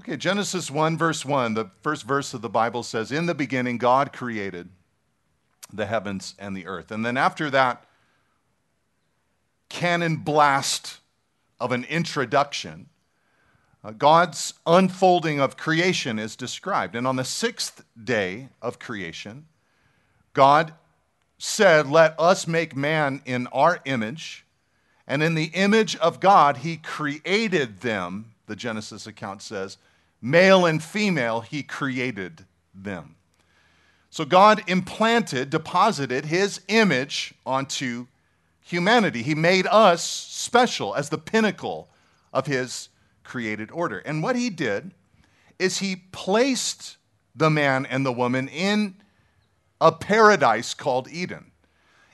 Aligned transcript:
Okay, 0.00 0.16
Genesis 0.16 0.70
1, 0.70 0.96
verse 0.96 1.26
1, 1.26 1.52
the 1.52 1.70
first 1.82 2.04
verse 2.04 2.32
of 2.32 2.40
the 2.40 2.48
Bible 2.48 2.82
says, 2.82 3.12
In 3.12 3.26
the 3.26 3.34
beginning, 3.34 3.76
God 3.76 4.14
created 4.14 4.70
the 5.70 5.84
heavens 5.84 6.34
and 6.38 6.56
the 6.56 6.66
earth. 6.66 6.90
And 6.90 7.04
then 7.04 7.18
after 7.18 7.50
that 7.50 7.84
cannon 9.68 10.16
blast 10.16 11.00
of 11.60 11.70
an 11.70 11.84
introduction, 11.84 12.88
uh, 13.84 13.90
God's 13.90 14.54
unfolding 14.66 15.38
of 15.38 15.58
creation 15.58 16.18
is 16.18 16.34
described. 16.34 16.96
And 16.96 17.06
on 17.06 17.16
the 17.16 17.24
sixth 17.24 17.84
day 18.02 18.48
of 18.62 18.78
creation, 18.78 19.48
God 20.32 20.72
said, 21.36 21.90
Let 21.90 22.18
us 22.18 22.46
make 22.46 22.74
man 22.74 23.20
in 23.26 23.48
our 23.48 23.80
image. 23.84 24.46
And 25.06 25.22
in 25.22 25.34
the 25.34 25.50
image 25.52 25.94
of 25.96 26.20
God, 26.20 26.58
he 26.58 26.78
created 26.78 27.80
them, 27.80 28.32
the 28.46 28.56
Genesis 28.56 29.06
account 29.06 29.42
says, 29.42 29.76
male 30.20 30.66
and 30.66 30.82
female, 30.82 31.40
he 31.40 31.62
created 31.62 32.44
them. 32.74 33.16
So 34.10 34.24
God 34.24 34.62
implanted, 34.66 35.50
deposited 35.50 36.26
his 36.26 36.60
image 36.68 37.32
onto 37.46 38.06
humanity. 38.60 39.22
He 39.22 39.34
made 39.34 39.66
us 39.66 40.02
special 40.02 40.94
as 40.94 41.08
the 41.08 41.18
pinnacle 41.18 41.88
of 42.32 42.46
his 42.46 42.88
created 43.24 43.70
order. 43.70 43.98
And 43.98 44.22
what 44.22 44.36
he 44.36 44.50
did 44.50 44.92
is 45.58 45.78
he 45.78 45.96
placed 46.10 46.96
the 47.34 47.50
man 47.50 47.86
and 47.86 48.04
the 48.04 48.12
woman 48.12 48.48
in 48.48 48.96
a 49.80 49.92
paradise 49.92 50.74
called 50.74 51.08
Eden. 51.08 51.52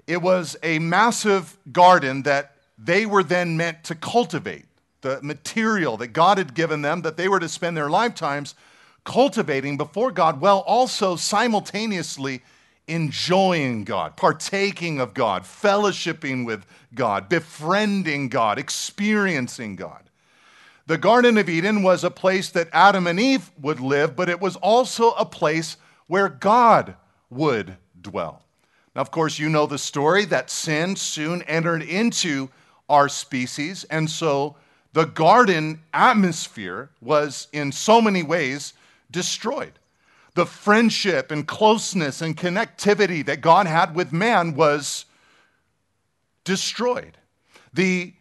It 0.07 0.23
was 0.23 0.57
a 0.63 0.79
massive 0.79 1.59
garden 1.73 2.23
that 2.23 2.57
they 2.79 3.07
were 3.07 3.25
then 3.25 3.57
meant 3.57 3.85
to 3.85 3.95
cultivate, 3.95 4.66
the 5.07 5.23
material 5.23 5.97
that 5.99 6.09
God 6.09 6.37
had 6.37 6.53
given 6.53 6.83
them 6.83 7.03
that 7.03 7.17
they 7.17 7.29
were 7.29 7.39
to 7.39 7.49
spend 7.49 7.77
their 7.77 7.89
lifetimes 7.89 8.57
cultivating 9.05 9.77
before 9.77 10.11
God, 10.11 10.41
while 10.41 10.65
also 10.67 11.15
simultaneously 11.15 12.43
enjoying 12.89 13.85
God, 13.85 14.17
partaking 14.17 14.99
of 14.99 15.15
God, 15.15 15.45
fellowshipping 15.45 16.45
with 16.45 16.67
God, 16.93 17.29
befriending 17.29 18.29
God, 18.29 18.59
experiencing 18.59 19.77
God. 19.77 20.11
The 20.89 20.99
Garden 20.99 21.39
of 21.39 21.49
Eden 21.49 21.85
was 21.85 22.03
a 22.03 22.11
place 22.11 22.49
that 22.51 22.69
Adam 22.73 23.07
and 23.07 23.21
Eve 23.21 23.53
would 23.61 23.79
live, 23.79 24.17
but 24.17 24.29
it 24.29 24.41
was 24.41 24.57
also 24.57 25.13
a 25.13 25.25
place 25.25 25.77
where 26.09 26.29
God 26.29 26.97
would 27.31 27.77
dwell. 28.01 28.43
Now, 28.97 29.03
of 29.03 29.13
course, 29.13 29.39
you 29.39 29.49
know 29.49 29.67
the 29.67 29.79
story 29.79 30.25
that 30.27 30.51
sin 30.51 30.97
soon 30.97 31.43
entered 31.43 31.83
into 31.83 32.51
our 32.89 33.09
species, 33.09 33.85
and 33.85 34.11
so 34.11 34.57
the 34.97 35.05
garden 35.05 35.79
atmosphere 35.93 36.89
was 37.03 37.49
in 37.53 37.71
so 37.71 38.01
many 38.01 38.23
ways 38.23 38.73
destroyed. 39.11 39.75
The 40.33 40.47
friendship 40.47 41.31
and 41.31 41.47
closeness 41.47 42.23
and 42.23 42.35
connectivity 42.35 43.23
that 43.27 43.43
God 43.43 43.67
had 43.67 43.95
with 43.95 44.11
man 44.11 44.55
was 44.55 45.05
destroyed. 46.45 47.19
The 47.75 48.15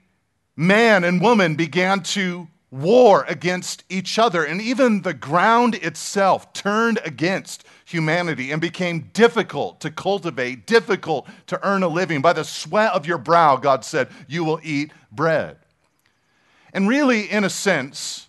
man 0.58 1.06
and 1.06 1.22
woman 1.22 1.56
began 1.56 2.04
to 2.04 2.50
war 2.72 3.24
against 3.30 3.86
each 3.88 4.20
other, 4.20 4.44
and 4.44 4.62
even 4.62 5.04
the 5.04 5.14
ground 5.14 5.76
itself 5.76 6.52
turned 6.52 7.00
against 7.06 7.64
humanity 7.86 8.52
and 8.52 8.60
became 8.60 9.12
difficult 9.14 9.80
to 9.80 9.92
cultivate, 9.92 10.68
difficult 10.68 11.26
to 11.48 11.66
earn 11.66 11.84
a 11.84 11.88
living. 11.88 12.22
By 12.22 12.34
the 12.34 12.44
sweat 12.44 12.92
of 12.92 13.08
your 13.08 13.18
brow, 13.18 13.56
God 13.56 13.86
said, 13.86 14.10
You 14.28 14.44
will 14.44 14.60
eat 14.62 14.92
bread. 15.10 15.56
And 16.76 16.90
really, 16.90 17.32
in 17.32 17.46
a 17.46 17.50
sense, 17.50 18.28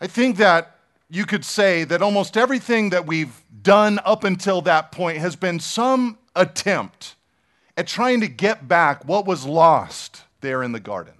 I 0.00 0.06
think 0.06 0.36
that 0.36 0.76
you 1.10 1.26
could 1.26 1.44
say 1.44 1.82
that 1.82 2.02
almost 2.02 2.36
everything 2.36 2.90
that 2.90 3.04
we've 3.04 3.42
done 3.62 3.98
up 4.04 4.22
until 4.22 4.62
that 4.62 4.92
point 4.92 5.18
has 5.18 5.34
been 5.34 5.58
some 5.58 6.18
attempt 6.36 7.16
at 7.76 7.88
trying 7.88 8.20
to 8.20 8.28
get 8.28 8.68
back 8.68 9.04
what 9.04 9.26
was 9.26 9.44
lost 9.44 10.22
there 10.40 10.62
in 10.62 10.70
the 10.70 10.78
garden. 10.78 11.14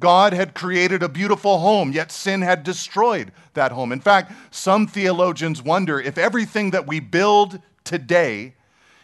God 0.00 0.32
had 0.32 0.54
created 0.54 1.02
a 1.02 1.10
beautiful 1.10 1.58
home, 1.58 1.92
yet 1.92 2.10
sin 2.10 2.40
had 2.40 2.62
destroyed 2.64 3.30
that 3.52 3.70
home. 3.70 3.92
In 3.92 4.00
fact, 4.00 4.32
some 4.50 4.86
theologians 4.86 5.60
wonder 5.60 6.00
if 6.00 6.16
everything 6.16 6.70
that 6.70 6.86
we 6.86 7.00
build 7.00 7.60
today 7.84 8.54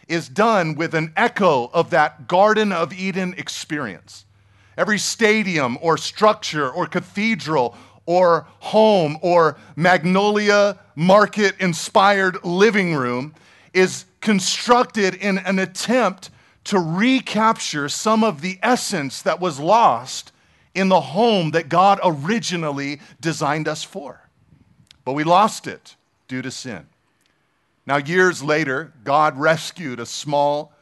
is 0.07 0.27
done 0.27 0.73
with 0.73 0.95
an 0.95 1.13
echo 1.15 1.69
of 1.71 1.91
that 1.91 2.27
Garden 2.27 2.71
of 2.71 2.91
Eden 2.91 3.35
experience. 3.37 4.25
Every 4.81 4.97
stadium 4.97 5.77
or 5.79 5.95
structure 5.95 6.67
or 6.67 6.87
cathedral 6.87 7.77
or 8.07 8.47
home 8.57 9.19
or 9.21 9.59
magnolia 9.75 10.79
market 10.95 11.55
inspired 11.59 12.43
living 12.43 12.95
room 12.95 13.35
is 13.73 14.05
constructed 14.21 15.13
in 15.13 15.37
an 15.37 15.59
attempt 15.59 16.31
to 16.63 16.79
recapture 16.79 17.89
some 17.89 18.23
of 18.23 18.41
the 18.41 18.57
essence 18.63 19.21
that 19.21 19.39
was 19.39 19.59
lost 19.59 20.31
in 20.73 20.89
the 20.89 21.01
home 21.01 21.51
that 21.51 21.69
God 21.69 21.99
originally 22.03 23.01
designed 23.19 23.67
us 23.67 23.83
for. 23.83 24.27
But 25.05 25.13
we 25.13 25.23
lost 25.23 25.67
it 25.67 25.95
due 26.27 26.41
to 26.41 26.49
sin. 26.49 26.87
Now, 27.85 27.97
years 27.97 28.41
later, 28.41 28.93
God 29.03 29.37
rescued 29.37 29.99
a 29.99 30.07
small 30.07 30.73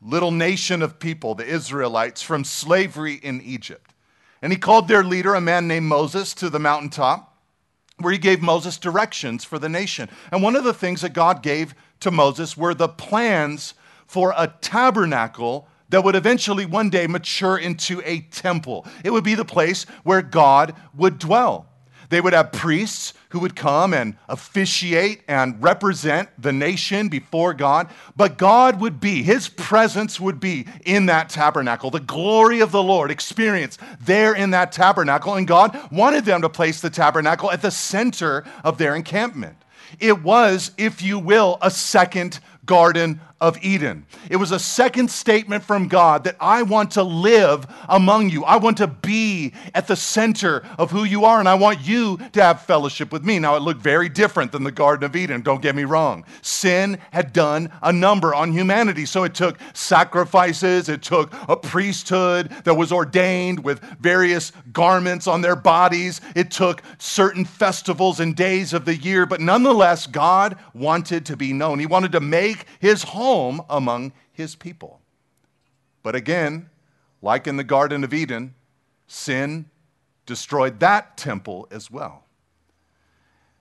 little 0.00 0.30
nation 0.30 0.82
of 0.82 0.98
people, 0.98 1.34
the 1.34 1.46
Israelites, 1.46 2.22
from 2.22 2.44
slavery 2.44 3.14
in 3.14 3.40
Egypt. 3.42 3.92
And 4.42 4.52
he 4.52 4.58
called 4.58 4.88
their 4.88 5.02
leader, 5.02 5.34
a 5.34 5.40
man 5.40 5.66
named 5.66 5.86
Moses, 5.86 6.34
to 6.34 6.50
the 6.50 6.58
mountaintop 6.58 7.36
where 7.98 8.12
he 8.12 8.18
gave 8.18 8.42
Moses 8.42 8.76
directions 8.76 9.44
for 9.44 9.58
the 9.58 9.68
nation. 9.68 10.08
And 10.30 10.42
one 10.42 10.56
of 10.56 10.64
the 10.64 10.74
things 10.74 11.00
that 11.00 11.12
God 11.12 11.42
gave 11.42 11.74
to 12.00 12.10
Moses 12.10 12.56
were 12.56 12.74
the 12.74 12.88
plans 12.88 13.74
for 14.06 14.34
a 14.36 14.52
tabernacle 14.60 15.66
that 15.88 16.04
would 16.04 16.16
eventually 16.16 16.66
one 16.66 16.90
day 16.90 17.06
mature 17.06 17.56
into 17.56 18.02
a 18.04 18.20
temple. 18.20 18.86
It 19.04 19.10
would 19.10 19.24
be 19.24 19.34
the 19.34 19.44
place 19.44 19.84
where 20.02 20.22
God 20.22 20.74
would 20.94 21.18
dwell. 21.18 21.66
They 22.08 22.20
would 22.20 22.32
have 22.32 22.52
priests 22.52 23.14
who 23.30 23.40
would 23.40 23.56
come 23.56 23.92
and 23.92 24.16
officiate 24.28 25.22
and 25.28 25.62
represent 25.62 26.28
the 26.40 26.52
nation 26.52 27.08
before 27.08 27.54
God. 27.54 27.88
But 28.16 28.38
God 28.38 28.80
would 28.80 29.00
be, 29.00 29.22
His 29.22 29.48
presence 29.48 30.20
would 30.20 30.40
be 30.40 30.66
in 30.84 31.06
that 31.06 31.28
tabernacle. 31.28 31.90
The 31.90 32.00
glory 32.00 32.60
of 32.60 32.72
the 32.72 32.82
Lord 32.82 33.10
experienced 33.10 33.80
there 34.00 34.34
in 34.34 34.50
that 34.50 34.72
tabernacle. 34.72 35.34
And 35.34 35.46
God 35.46 35.78
wanted 35.90 36.24
them 36.24 36.42
to 36.42 36.48
place 36.48 36.80
the 36.80 36.90
tabernacle 36.90 37.50
at 37.50 37.62
the 37.62 37.70
center 37.70 38.44
of 38.64 38.78
their 38.78 38.94
encampment. 38.94 39.56
It 40.00 40.22
was, 40.22 40.72
if 40.76 41.02
you 41.02 41.18
will, 41.18 41.58
a 41.62 41.70
second 41.70 42.40
Garden 42.64 43.20
of 43.38 43.62
Eden. 43.62 44.06
It 44.30 44.36
was 44.36 44.50
a 44.50 44.58
second 44.58 45.10
statement 45.10 45.62
from 45.62 45.88
God 45.88 46.24
that 46.24 46.36
I 46.40 46.62
want 46.62 46.92
to 46.92 47.02
live 47.02 47.66
among 47.86 48.30
you. 48.30 48.44
I 48.44 48.56
want 48.56 48.78
to 48.78 48.86
be 48.86 49.52
at 49.74 49.86
the 49.86 49.96
center 49.96 50.64
of 50.78 50.90
who 50.90 51.04
you 51.04 51.26
are, 51.26 51.38
and 51.38 51.48
I 51.48 51.54
want 51.54 51.86
you 51.86 52.18
to 52.32 52.42
have 52.42 52.62
fellowship 52.62 53.12
with 53.12 53.24
me. 53.24 53.38
Now, 53.38 53.56
it 53.56 53.60
looked 53.60 53.82
very 53.82 54.08
different 54.08 54.52
than 54.52 54.64
the 54.64 54.72
Garden 54.72 55.04
of 55.04 55.14
Eden, 55.14 55.42
don't 55.42 55.60
get 55.60 55.76
me 55.76 55.84
wrong. 55.84 56.24
Sin 56.40 56.98
had 57.12 57.34
done 57.34 57.70
a 57.82 57.92
number 57.92 58.34
on 58.34 58.52
humanity, 58.52 59.04
so 59.04 59.24
it 59.24 59.34
took 59.34 59.58
sacrifices, 59.74 60.88
it 60.88 61.02
took 61.02 61.34
a 61.46 61.56
priesthood 61.56 62.48
that 62.64 62.74
was 62.74 62.90
ordained 62.90 63.62
with 63.62 63.80
various 64.00 64.50
garments 64.72 65.26
on 65.26 65.42
their 65.42 65.56
bodies, 65.56 66.22
it 66.34 66.50
took 66.50 66.82
certain 66.96 67.44
festivals 67.44 68.18
and 68.18 68.34
days 68.34 68.72
of 68.72 68.86
the 68.86 68.96
year, 68.96 69.26
but 69.26 69.42
nonetheless, 69.42 70.06
God 70.06 70.56
wanted 70.72 71.26
to 71.26 71.36
be 71.36 71.52
known. 71.52 71.78
He 71.78 71.86
wanted 71.86 72.12
to 72.12 72.20
make 72.20 72.64
his 72.80 73.02
home 73.02 73.25
home 73.26 73.60
among 73.68 74.12
his 74.32 74.54
people. 74.54 75.00
But 76.04 76.14
again, 76.14 76.70
like 77.20 77.48
in 77.48 77.56
the 77.56 77.64
Garden 77.64 78.04
of 78.04 78.14
Eden, 78.14 78.54
sin 79.08 79.68
destroyed 80.26 80.78
that 80.78 81.16
temple 81.16 81.66
as 81.72 81.90
well. 81.90 82.22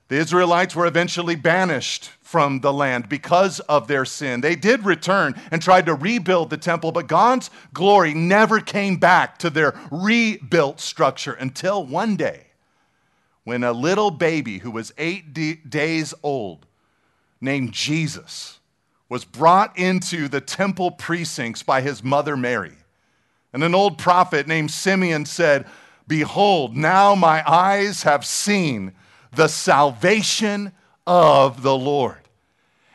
The 0.08 0.18
Israelites 0.18 0.76
were 0.76 0.86
eventually 0.86 1.36
banished 1.36 2.12
from 2.22 2.60
the 2.60 2.72
land 2.72 3.10
because 3.10 3.60
of 3.62 3.88
their 3.88 4.06
sin. 4.06 4.42
They 4.42 4.56
did 4.56 4.86
return 4.86 5.34
and 5.50 5.64
tried 5.64 5.88
to 5.88 5.96
rebuild 5.96 6.52
the 6.52 6.58
temple, 6.58 6.92
but 6.92 7.08
God's 7.08 7.50
glory 7.74 8.14
never 8.14 8.60
came 8.60 8.98
back 8.98 9.40
to 9.40 9.50
their 9.50 9.74
rebuilt 9.90 10.80
structure 10.80 11.34
until 11.34 11.84
one 11.84 12.16
day 12.16 12.46
when 13.46 13.64
a 13.64 13.74
little 13.74 14.12
baby 14.12 14.60
who 14.60 14.70
was 14.70 14.94
eight 15.00 15.34
d- 15.34 15.56
days 15.68 16.14
old, 16.22 16.68
named 17.42 17.72
Jesus, 17.72 18.55
was 19.10 19.26
brought 19.26 19.78
into 19.78 20.28
the 20.28 20.42
temple 20.42 20.92
precincts 20.92 21.64
by 21.64 21.82
his 21.82 22.04
mother 22.04 22.36
Mary. 22.36 22.74
And 23.54 23.64
an 23.64 23.76
old 23.76 23.98
prophet 23.98 24.48
named 24.48 24.72
Simeon 24.72 25.26
said, 25.26 25.66
Behold, 26.08 26.76
now 26.76 27.16
my 27.16 27.44
eyes 27.50 28.04
have 28.04 28.26
seen 28.26 28.94
the 29.32 29.48
salvation 29.48 30.72
of 31.08 31.62
the 31.62 31.76
Lord. 31.76 32.18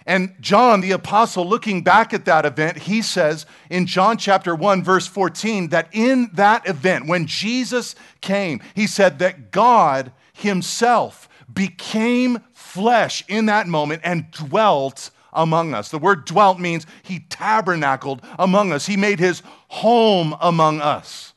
And 0.06 0.34
John 0.40 0.80
the 0.80 0.90
apostle, 0.92 1.46
looking 1.46 1.82
back 1.82 2.12
at 2.12 2.24
that 2.24 2.44
event, 2.44 2.78
he 2.78 3.02
says 3.02 3.46
in 3.68 3.86
John 3.86 4.16
chapter 4.16 4.54
1, 4.54 4.82
verse 4.82 5.06
14, 5.06 5.68
that 5.68 5.88
in 5.92 6.30
that 6.34 6.68
event, 6.68 7.06
when 7.06 7.26
Jesus 7.26 7.94
came, 8.20 8.60
he 8.74 8.86
said 8.86 9.18
that 9.20 9.50
God 9.52 10.12
himself 10.32 11.28
became 11.52 12.40
flesh 12.52 13.24
in 13.28 13.46
that 13.46 13.66
moment 13.66 14.02
and 14.04 14.30
dwelt 14.30 15.10
among 15.32 15.74
us. 15.74 15.90
The 15.90 15.98
word 15.98 16.24
dwelt 16.24 16.58
means 16.58 16.86
he 17.02 17.20
tabernacled 17.28 18.22
among 18.38 18.72
us, 18.72 18.86
he 18.86 18.96
made 18.96 19.18
his 19.18 19.42
home 19.68 20.36
among 20.40 20.80
us. 20.80 21.34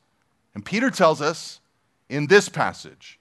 And 0.55 0.63
Peter 0.63 0.89
tells 0.89 1.21
us 1.21 1.59
in 2.09 2.27
this 2.27 2.49
passage 2.49 3.19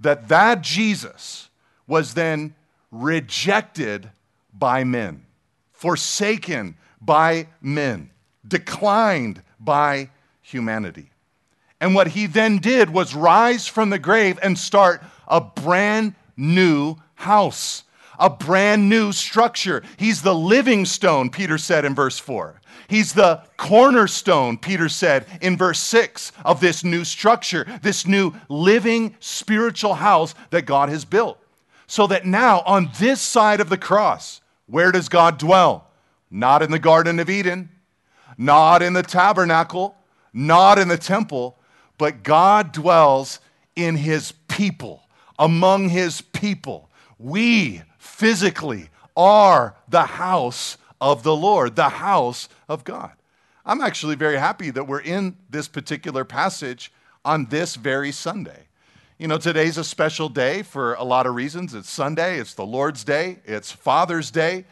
that 0.00 0.28
that 0.28 0.62
Jesus 0.62 1.48
was 1.86 2.14
then 2.14 2.54
rejected 2.90 4.10
by 4.52 4.84
men, 4.84 5.24
forsaken 5.72 6.76
by 7.00 7.48
men, 7.60 8.10
declined 8.46 9.42
by 9.58 10.10
humanity. 10.42 11.10
And 11.80 11.94
what 11.94 12.08
he 12.08 12.26
then 12.26 12.58
did 12.58 12.90
was 12.90 13.14
rise 13.14 13.66
from 13.66 13.90
the 13.90 13.98
grave 13.98 14.38
and 14.42 14.58
start 14.58 15.02
a 15.28 15.40
brand 15.40 16.14
new 16.36 16.96
house, 17.14 17.84
a 18.18 18.30
brand 18.30 18.88
new 18.88 19.12
structure. 19.12 19.82
He's 19.96 20.22
the 20.22 20.34
living 20.34 20.84
stone, 20.84 21.30
Peter 21.30 21.58
said 21.58 21.84
in 21.84 21.94
verse 21.94 22.18
4. 22.18 22.60
He's 22.88 23.12
the 23.12 23.42
cornerstone, 23.58 24.56
Peter 24.56 24.88
said 24.88 25.26
in 25.42 25.56
verse 25.56 25.78
6 25.78 26.32
of 26.44 26.60
this 26.60 26.82
new 26.82 27.04
structure, 27.04 27.66
this 27.82 28.06
new 28.06 28.32
living 28.48 29.14
spiritual 29.20 29.94
house 29.94 30.34
that 30.50 30.62
God 30.62 30.88
has 30.88 31.04
built. 31.04 31.38
So 31.86 32.06
that 32.06 32.26
now, 32.26 32.60
on 32.66 32.90
this 32.98 33.20
side 33.20 33.60
of 33.60 33.68
the 33.68 33.78
cross, 33.78 34.40
where 34.66 34.92
does 34.92 35.08
God 35.08 35.38
dwell? 35.38 35.90
Not 36.30 36.62
in 36.62 36.70
the 36.70 36.78
Garden 36.78 37.18
of 37.18 37.30
Eden, 37.30 37.70
not 38.36 38.82
in 38.82 38.92
the 38.92 39.02
tabernacle, 39.02 39.96
not 40.32 40.78
in 40.78 40.88
the 40.88 40.98
temple, 40.98 41.58
but 41.96 42.22
God 42.22 42.72
dwells 42.72 43.40
in 43.74 43.96
his 43.96 44.32
people, 44.48 45.02
among 45.38 45.88
his 45.88 46.20
people. 46.20 46.90
We 47.18 47.82
physically 48.18 48.90
are 49.16 49.76
the 49.88 50.02
house 50.02 50.76
of 51.00 51.22
the 51.22 51.36
Lord, 51.36 51.76
the 51.76 51.88
house 51.88 52.48
of 52.68 52.82
God. 52.82 53.12
I'm 53.64 53.80
actually 53.80 54.16
very 54.16 54.38
happy 54.38 54.70
that 54.70 54.88
we're 54.88 55.02
in 55.02 55.36
this 55.48 55.68
particular 55.68 56.24
passage 56.24 56.92
on 57.24 57.44
this 57.44 57.76
very 57.76 58.10
Sunday. 58.10 58.64
You 59.18 59.28
know, 59.28 59.38
today's 59.38 59.78
a 59.78 59.84
special 59.84 60.28
day 60.28 60.64
for 60.64 60.94
a 60.94 61.04
lot 61.04 61.26
of 61.26 61.36
reasons. 61.36 61.74
It's 61.74 61.88
Sunday, 61.88 62.40
it's 62.40 62.54
the 62.54 62.66
Lord's 62.66 63.04
Day, 63.04 63.38
it's 63.44 63.70
Father's 63.70 64.32
Day. 64.32 64.64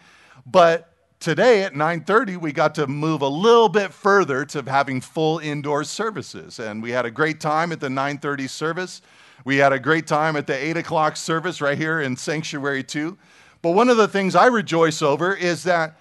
But 0.45 0.93
today 1.21 1.63
at 1.63 1.73
9:30 1.73 2.39
we 2.39 2.51
got 2.51 2.75
to 2.75 2.89
move 2.89 3.23
a 3.23 3.29
little 3.29 3.69
bit 3.69 3.93
further 3.93 4.45
to 4.47 4.63
having 4.63 5.01
full 5.01 5.39
indoor 5.39 5.85
services 5.85 6.59
and 6.59 6.83
we 6.83 6.91
had 6.91 7.07
a 7.07 7.13
great 7.13 7.39
time 7.39 7.71
at 7.71 7.79
the 7.79 7.89
9:30 7.89 8.51
service 8.51 9.03
we 9.47 9.59
had 9.59 9.73
a 9.73 9.79
great 9.79 10.09
time 10.09 10.35
at 10.35 10.49
the 10.49 10.55
8 10.55 10.77
o'clock 10.77 11.17
service 11.17 11.61
right 11.61 11.79
here 11.79 12.01
in 12.01 12.17
sanctuary 12.17 12.83
2 12.83 13.17
but 13.63 13.71
one 13.71 13.89
of 13.89 13.97
the 13.97 14.09
things 14.09 14.35
i 14.35 14.47
rejoice 14.47 15.01
over 15.01 15.33
is 15.33 15.63
that 15.63 15.97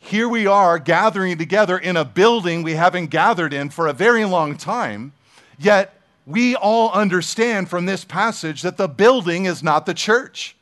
here 0.00 0.28
we 0.28 0.46
are 0.48 0.78
gathering 0.80 1.38
together 1.38 1.78
in 1.78 1.96
a 1.96 2.04
building 2.04 2.62
we 2.62 2.74
haven't 2.74 3.06
gathered 3.06 3.54
in 3.54 3.70
for 3.70 3.86
a 3.86 3.92
very 3.92 4.24
long 4.24 4.56
time 4.56 5.12
yet 5.58 5.94
we 6.26 6.56
all 6.56 6.90
understand 6.90 7.70
from 7.70 7.86
this 7.86 8.04
passage 8.04 8.62
that 8.62 8.76
the 8.76 8.88
building 8.88 9.46
is 9.46 9.62
not 9.62 9.86
the 9.86 9.94
church 9.94 10.56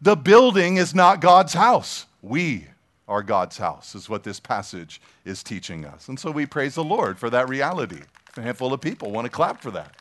the 0.00 0.16
building 0.16 0.76
is 0.76 0.94
not 0.94 1.20
god's 1.20 1.54
house 1.54 2.06
we 2.22 2.68
are 3.06 3.22
God's 3.22 3.58
house, 3.58 3.94
is 3.94 4.08
what 4.08 4.22
this 4.22 4.40
passage 4.40 4.98
is 5.26 5.42
teaching 5.42 5.84
us. 5.84 6.08
And 6.08 6.18
so 6.18 6.30
we 6.30 6.46
praise 6.46 6.74
the 6.74 6.82
Lord 6.82 7.18
for 7.18 7.28
that 7.28 7.50
reality. 7.50 8.00
A 8.38 8.40
handful 8.40 8.72
of 8.72 8.80
people 8.80 9.10
want 9.10 9.26
to 9.26 9.30
clap 9.30 9.60
for 9.60 9.70
that. 9.72 9.94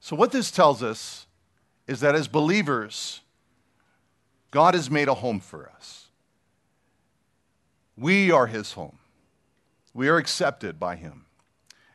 So, 0.00 0.16
what 0.16 0.32
this 0.32 0.50
tells 0.50 0.82
us 0.82 1.26
is 1.86 2.00
that 2.00 2.14
as 2.14 2.26
believers, 2.26 3.20
God 4.50 4.74
has 4.74 4.90
made 4.90 5.08
a 5.08 5.14
home 5.14 5.40
for 5.40 5.68
us. 5.76 6.06
We 7.96 8.30
are 8.30 8.46
His 8.46 8.72
home, 8.72 8.98
we 9.94 10.08
are 10.08 10.16
accepted 10.16 10.80
by 10.80 10.96
Him. 10.96 11.26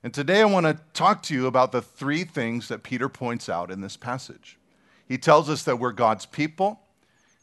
And 0.03 0.13
today 0.13 0.41
I 0.41 0.45
want 0.45 0.67
to 0.67 0.79
talk 0.93 1.23
to 1.23 1.33
you 1.33 1.47
about 1.47 1.71
the 1.71 1.81
three 1.81 2.23
things 2.23 2.67
that 2.67 2.83
Peter 2.83 3.09
points 3.09 3.49
out 3.49 3.71
in 3.71 3.81
this 3.81 3.97
passage. 3.97 4.59
He 5.07 5.17
tells 5.17 5.49
us 5.49 5.63
that 5.63 5.79
we're 5.79 5.91
God's 5.91 6.27
people. 6.27 6.79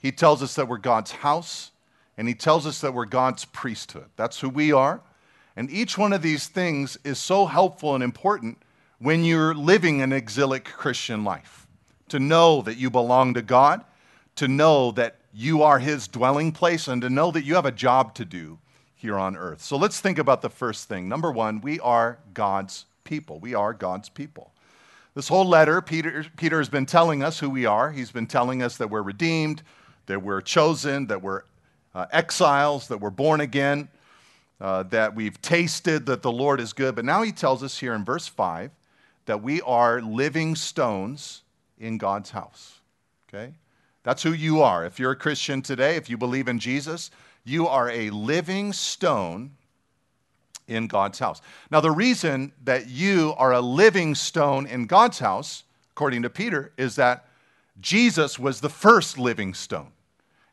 He 0.00 0.12
tells 0.12 0.44
us 0.44 0.54
that 0.54 0.68
we're 0.68 0.78
God's 0.78 1.10
house, 1.10 1.72
and 2.16 2.28
He 2.28 2.34
tells 2.34 2.66
us 2.66 2.80
that 2.80 2.94
we're 2.94 3.04
God's 3.04 3.44
priesthood. 3.46 4.06
That's 4.16 4.38
who 4.40 4.48
we 4.48 4.72
are. 4.72 5.00
And 5.56 5.70
each 5.70 5.98
one 5.98 6.12
of 6.12 6.22
these 6.22 6.46
things 6.46 6.96
is 7.04 7.18
so 7.18 7.46
helpful 7.46 7.94
and 7.96 8.02
important 8.02 8.58
when 9.02 9.24
you're 9.24 9.52
living 9.52 10.00
an 10.00 10.12
exilic 10.12 10.64
Christian 10.64 11.24
life. 11.24 11.66
To 12.10 12.20
know 12.20 12.62
that 12.62 12.76
you 12.76 12.88
belong 12.88 13.34
to 13.34 13.42
God, 13.42 13.84
to 14.36 14.46
know 14.46 14.92
that 14.92 15.16
you 15.32 15.62
are 15.62 15.78
His 15.78 16.06
dwelling 16.06 16.52
place, 16.52 16.86
and 16.86 17.02
to 17.02 17.10
know 17.10 17.30
that 17.32 17.44
you 17.44 17.54
have 17.56 17.66
a 17.66 17.72
job 17.72 18.14
to 18.14 18.24
do 18.24 18.58
here 18.94 19.18
on 19.18 19.36
earth. 19.36 19.60
So 19.60 19.76
let's 19.76 19.98
think 19.98 20.18
about 20.18 20.40
the 20.40 20.50
first 20.50 20.88
thing. 20.88 21.08
Number 21.08 21.32
one, 21.32 21.60
we 21.60 21.80
are 21.80 22.18
God's 22.32 22.84
people. 23.02 23.40
We 23.40 23.54
are 23.54 23.72
God's 23.72 24.08
people. 24.08 24.52
This 25.14 25.26
whole 25.26 25.46
letter, 25.46 25.80
Peter, 25.80 26.24
Peter 26.36 26.58
has 26.58 26.68
been 26.68 26.86
telling 26.86 27.24
us 27.24 27.40
who 27.40 27.50
we 27.50 27.66
are. 27.66 27.90
He's 27.90 28.12
been 28.12 28.26
telling 28.26 28.62
us 28.62 28.76
that 28.76 28.88
we're 28.88 29.02
redeemed, 29.02 29.62
that 30.06 30.22
we're 30.22 30.40
chosen, 30.40 31.08
that 31.08 31.20
we're 31.20 31.42
uh, 31.94 32.06
exiles, 32.12 32.86
that 32.88 32.98
we're 32.98 33.10
born 33.10 33.40
again, 33.40 33.88
uh, 34.60 34.84
that 34.84 35.14
we've 35.14 35.40
tasted 35.42 36.06
that 36.06 36.22
the 36.22 36.32
Lord 36.32 36.60
is 36.60 36.72
good. 36.72 36.94
But 36.94 37.04
now 37.04 37.22
he 37.22 37.32
tells 37.32 37.62
us 37.62 37.78
here 37.78 37.94
in 37.94 38.04
verse 38.04 38.28
5 38.28 38.70
that 39.26 39.42
we 39.42 39.60
are 39.62 40.00
living 40.00 40.56
stones 40.56 41.42
in 41.78 41.98
God's 41.98 42.30
house. 42.30 42.80
Okay? 43.28 43.54
That's 44.02 44.22
who 44.22 44.32
you 44.32 44.62
are. 44.62 44.84
If 44.84 44.98
you're 44.98 45.12
a 45.12 45.16
Christian 45.16 45.62
today, 45.62 45.96
if 45.96 46.10
you 46.10 46.16
believe 46.16 46.48
in 46.48 46.58
Jesus, 46.58 47.10
you 47.44 47.66
are 47.66 47.88
a 47.90 48.10
living 48.10 48.72
stone 48.72 49.52
in 50.66 50.86
God's 50.86 51.18
house. 51.18 51.40
Now, 51.70 51.80
the 51.80 51.90
reason 51.90 52.52
that 52.64 52.88
you 52.88 53.34
are 53.36 53.52
a 53.52 53.60
living 53.60 54.14
stone 54.14 54.66
in 54.66 54.86
God's 54.86 55.18
house, 55.18 55.64
according 55.92 56.22
to 56.22 56.30
Peter, 56.30 56.72
is 56.76 56.96
that 56.96 57.26
Jesus 57.80 58.38
was 58.38 58.60
the 58.60 58.68
first 58.68 59.18
living 59.18 59.54
stone. 59.54 59.92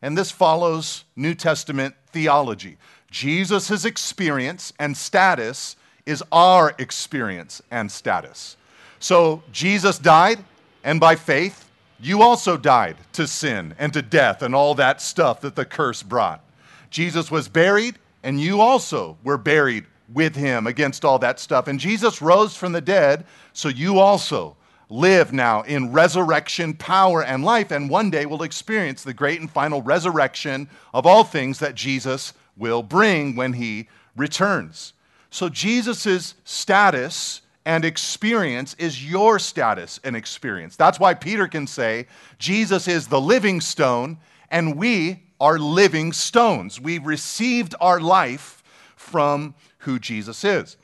And 0.01 0.17
this 0.17 0.31
follows 0.31 1.03
New 1.15 1.35
Testament 1.35 1.95
theology. 2.07 2.77
Jesus' 3.11 3.85
experience 3.85 4.73
and 4.79 4.95
status 4.95 5.75
is 6.05 6.23
our 6.31 6.73
experience 6.79 7.61
and 7.69 7.91
status. 7.91 8.55
So 8.99 9.41
Jesus 9.51 9.97
died, 9.97 10.43
and 10.83 10.99
by 10.99 11.15
faith, 11.15 11.69
you 12.01 12.21
also 12.21 12.57
died 12.57 12.97
to 13.13 13.27
sin 13.27 13.75
and 13.77 13.91
to 13.93 14.01
death 14.01 14.41
and 14.41 14.55
all 14.55 14.75
that 14.75 15.01
stuff 15.01 15.41
that 15.41 15.55
the 15.55 15.65
curse 15.65 16.03
brought. 16.03 16.41
Jesus 16.89 17.29
was 17.29 17.47
buried, 17.47 17.97
and 18.23 18.39
you 18.39 18.61
also 18.61 19.17
were 19.23 19.37
buried 19.37 19.85
with 20.13 20.35
him 20.35 20.67
against 20.67 21.05
all 21.05 21.19
that 21.19 21.39
stuff. 21.39 21.67
And 21.67 21.79
Jesus 21.79 22.21
rose 22.21 22.55
from 22.55 22.71
the 22.71 22.81
dead, 22.81 23.25
so 23.53 23.69
you 23.69 23.99
also 23.99 24.55
live 24.89 25.31
now 25.31 25.61
in 25.61 25.91
resurrection 25.91 26.73
power 26.73 27.23
and 27.23 27.43
life, 27.43 27.71
and 27.71 27.89
one 27.89 28.09
day 28.09 28.25
will 28.25 28.43
experience 28.43 29.03
the 29.03 29.13
great 29.13 29.39
and 29.39 29.49
final 29.49 29.81
resurrection 29.81 30.67
of 30.93 31.05
all 31.05 31.23
things 31.23 31.59
that 31.59 31.75
Jesus 31.75 32.33
will 32.57 32.81
bring 32.81 33.35
when 33.35 33.53
he 33.53 33.87
returns. 34.15 34.93
So, 35.29 35.47
Jesus' 35.47 36.33
status 36.43 37.41
and 37.69 37.85
experience 37.85 38.73
is 38.79 39.07
your 39.07 39.37
status 39.37 39.99
and 40.03 40.15
experience. 40.15 40.75
That's 40.75 40.99
why 40.99 41.13
Peter 41.13 41.47
can 41.47 41.67
say, 41.67 42.07
Jesus 42.39 42.87
is 42.87 43.05
the 43.05 43.21
living 43.21 43.61
stone, 43.61 44.17
and 44.49 44.75
we 44.75 45.21
are 45.39 45.59
living 45.59 46.11
stones. 46.11 46.81
We 46.81 46.97
received 46.97 47.75
our 47.79 47.99
life 48.01 48.63
from 48.95 49.53
who 49.77 49.99
Jesus 49.99 50.43
is. 50.43 50.77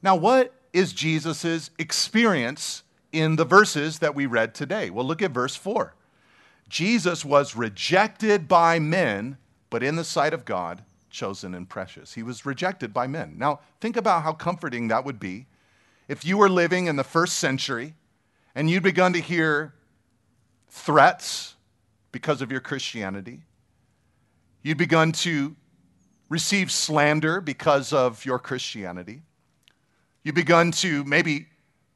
Now, 0.00 0.14
what 0.14 0.54
is 0.72 0.92
Jesus' 0.92 1.70
experience 1.76 2.84
in 3.10 3.34
the 3.34 3.44
verses 3.44 3.98
that 3.98 4.14
we 4.14 4.26
read 4.26 4.54
today. 4.54 4.90
Well, 4.90 5.04
look 5.04 5.22
at 5.22 5.32
verse 5.32 5.56
4. 5.56 5.92
Jesus 6.68 7.24
was 7.24 7.56
rejected 7.56 8.46
by 8.46 8.78
men, 8.78 9.38
but 9.70 9.82
in 9.82 9.96
the 9.96 10.04
sight 10.04 10.32
of 10.32 10.44
God, 10.44 10.84
chosen 11.10 11.52
and 11.52 11.68
precious. 11.68 12.14
He 12.14 12.22
was 12.22 12.46
rejected 12.46 12.94
by 12.94 13.08
men. 13.08 13.34
Now, 13.38 13.58
think 13.80 13.96
about 13.96 14.22
how 14.22 14.34
comforting 14.34 14.86
that 14.86 15.04
would 15.04 15.18
be 15.18 15.46
if 16.08 16.24
you 16.24 16.38
were 16.38 16.48
living 16.48 16.86
in 16.86 16.96
the 16.96 17.04
first 17.04 17.36
century 17.36 17.94
and 18.54 18.68
you'd 18.68 18.82
begun 18.82 19.12
to 19.12 19.20
hear 19.20 19.74
threats 20.68 21.54
because 22.10 22.42
of 22.42 22.50
your 22.50 22.60
Christianity. 22.60 23.42
You'd 24.62 24.78
begun 24.78 25.12
to 25.12 25.54
receive 26.28 26.70
slander 26.70 27.40
because 27.40 27.92
of 27.92 28.24
your 28.24 28.38
Christianity. 28.38 29.22
You'd 30.24 30.34
begun 30.34 30.72
to 30.72 31.04
maybe 31.04 31.46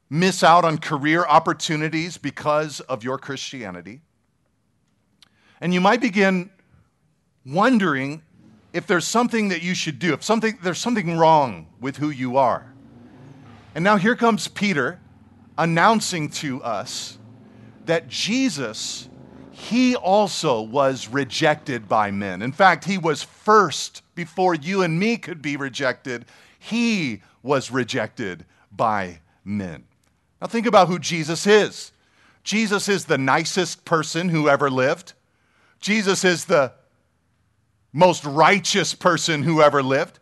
miss 0.09 0.43
out 0.43 0.63
on 0.63 0.77
career 0.77 1.25
opportunities 1.25 2.17
because 2.17 2.79
of 2.81 3.03
your 3.03 3.17
Christianity. 3.17 4.01
And 5.59 5.73
you 5.73 5.81
might 5.81 6.01
begin 6.01 6.51
wondering 7.45 8.21
if 8.73 8.87
there's 8.87 9.07
something 9.07 9.49
that 9.49 9.61
you 9.61 9.75
should 9.75 9.99
do, 9.99 10.13
if 10.13 10.23
something, 10.23 10.57
there's 10.63 10.79
something 10.79 11.17
wrong 11.17 11.67
with 11.79 11.97
who 11.97 12.09
you 12.09 12.37
are. 12.37 12.72
And 13.75 13.83
now 13.83 13.97
here 13.97 14.15
comes 14.15 14.47
Peter, 14.47 14.99
announcing 15.57 16.29
to 16.29 16.61
us 16.63 17.17
that 17.85 18.07
Jesus, 18.07 19.09
he 19.51 19.95
also 19.95 20.61
was 20.61 21.07
rejected 21.07 21.87
by 21.87 22.11
men. 22.11 22.41
In 22.41 22.51
fact, 22.51 22.85
he 22.85 22.97
was 22.97 23.23
first 23.23 24.03
before 24.15 24.53
you 24.53 24.83
and 24.83 24.99
me 24.99 25.17
could 25.17 25.41
be 25.41 25.57
rejected. 25.57 26.25
He 26.59 27.21
was 27.41 27.71
rejected 27.71 28.45
by 28.71 29.19
men. 29.43 29.83
Now, 30.39 30.47
think 30.47 30.65
about 30.65 30.87
who 30.87 30.99
Jesus 30.99 31.47
is. 31.47 31.91
Jesus 32.43 32.89
is 32.89 33.05
the 33.05 33.17
nicest 33.17 33.85
person 33.85 34.29
who 34.29 34.49
ever 34.49 34.69
lived. 34.69 35.13
Jesus 35.79 36.23
is 36.23 36.45
the 36.45 36.73
most 37.91 38.23
righteous 38.25 38.93
person 38.93 39.43
who 39.43 39.61
ever 39.61 39.81
lived. 39.81 40.19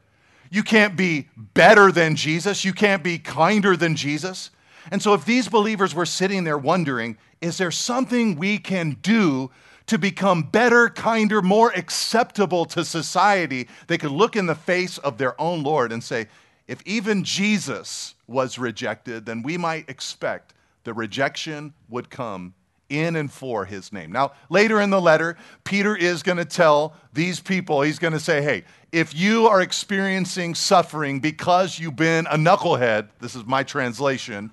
You 0.52 0.64
can't 0.64 0.98
be 0.98 1.30
better 1.38 1.92
than 1.92 2.16
Jesus. 2.16 2.66
You 2.66 2.74
can't 2.74 3.02
be 3.02 3.18
kinder 3.18 3.78
than 3.78 3.96
Jesus. 3.96 4.52
And 4.92 5.02
so, 5.02 5.14
if 5.14 5.24
these 5.24 5.48
believers 5.48 5.96
were 5.96 6.06
sitting 6.06 6.44
there 6.44 6.58
wondering, 6.58 7.18
is 7.40 7.58
there 7.58 7.72
something 7.72 8.36
we 8.36 8.58
can 8.58 8.98
do 9.02 9.50
to 9.88 9.98
become 9.98 10.44
better, 10.44 10.90
kinder, 10.90 11.42
more 11.42 11.72
acceptable 11.72 12.66
to 12.66 12.84
society? 12.84 13.70
They 13.88 13.98
could 13.98 14.12
look 14.12 14.36
in 14.36 14.46
the 14.46 14.56
face 14.56 14.98
of 14.98 15.18
their 15.18 15.40
own 15.40 15.64
Lord 15.64 15.94
and 15.94 16.04
say, 16.04 16.28
if 16.68 16.82
even 16.86 17.24
Jesus 17.24 18.16
was 18.28 18.60
rejected, 18.60 19.26
then 19.26 19.44
we 19.44 19.58
might 19.58 19.90
expect 19.90 20.54
the 20.84 20.94
rejection 20.94 21.74
would 21.90 22.10
come 22.10 22.54
in 22.92 23.16
and 23.16 23.32
for 23.32 23.66
his 23.66 23.92
name. 23.94 24.12
Now, 24.12 24.34
later 24.50 24.82
in 24.82 24.90
the 24.90 25.02
letter, 25.02 25.38
Peter 25.64 25.96
is 25.96 26.22
going 26.24 26.38
to 26.38 26.46
tell 26.46 26.94
these 27.14 27.40
people, 27.40 27.82
he's 27.82 28.00
going 28.00 28.14
to 28.14 28.20
say, 28.20 28.42
hey, 28.42 28.64
if 28.92 29.16
you 29.16 29.48
are 29.48 29.62
experiencing 29.62 30.54
suffering 30.54 31.20
because 31.20 31.80
you've 31.80 31.96
been 31.96 32.28
a 32.28 32.36
knucklehead, 32.36 33.08
this 33.20 33.36
is 33.36 33.46
my 33.46 33.64
translation, 33.64 34.52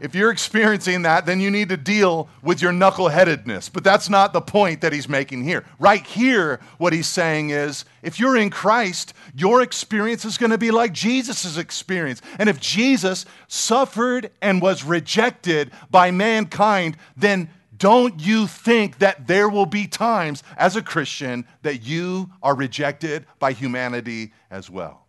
if 0.00 0.14
you're 0.14 0.30
experiencing 0.30 1.02
that, 1.02 1.24
then 1.24 1.40
you 1.40 1.50
need 1.50 1.68
to 1.68 1.76
deal 1.76 2.28
with 2.42 2.60
your 2.60 2.72
knuckleheadedness. 2.72 3.72
But 3.72 3.84
that's 3.84 4.10
not 4.10 4.32
the 4.32 4.40
point 4.40 4.80
that 4.80 4.92
he's 4.92 5.08
making 5.08 5.44
here. 5.44 5.64
Right 5.78 6.04
here, 6.04 6.60
what 6.78 6.92
he's 6.92 7.06
saying 7.06 7.50
is 7.50 7.84
if 8.02 8.18
you're 8.18 8.36
in 8.36 8.50
Christ, 8.50 9.14
your 9.34 9.62
experience 9.62 10.24
is 10.24 10.36
going 10.36 10.50
to 10.50 10.58
be 10.58 10.70
like 10.70 10.92
Jesus' 10.92 11.56
experience. 11.56 12.20
And 12.38 12.48
if 12.48 12.60
Jesus 12.60 13.24
suffered 13.46 14.30
and 14.42 14.60
was 14.60 14.84
rejected 14.84 15.70
by 15.90 16.10
mankind, 16.10 16.96
then 17.16 17.48
don't 17.84 18.18
you 18.18 18.46
think 18.46 19.00
that 19.00 19.26
there 19.26 19.46
will 19.46 19.66
be 19.66 19.86
times 19.86 20.42
as 20.56 20.74
a 20.74 20.80
Christian 20.80 21.46
that 21.60 21.82
you 21.82 22.30
are 22.42 22.54
rejected 22.54 23.26
by 23.38 23.52
humanity 23.52 24.32
as 24.50 24.70
well? 24.70 25.06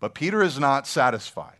But 0.00 0.14
Peter 0.14 0.42
is 0.42 0.58
not 0.58 0.86
satisfied 0.86 1.58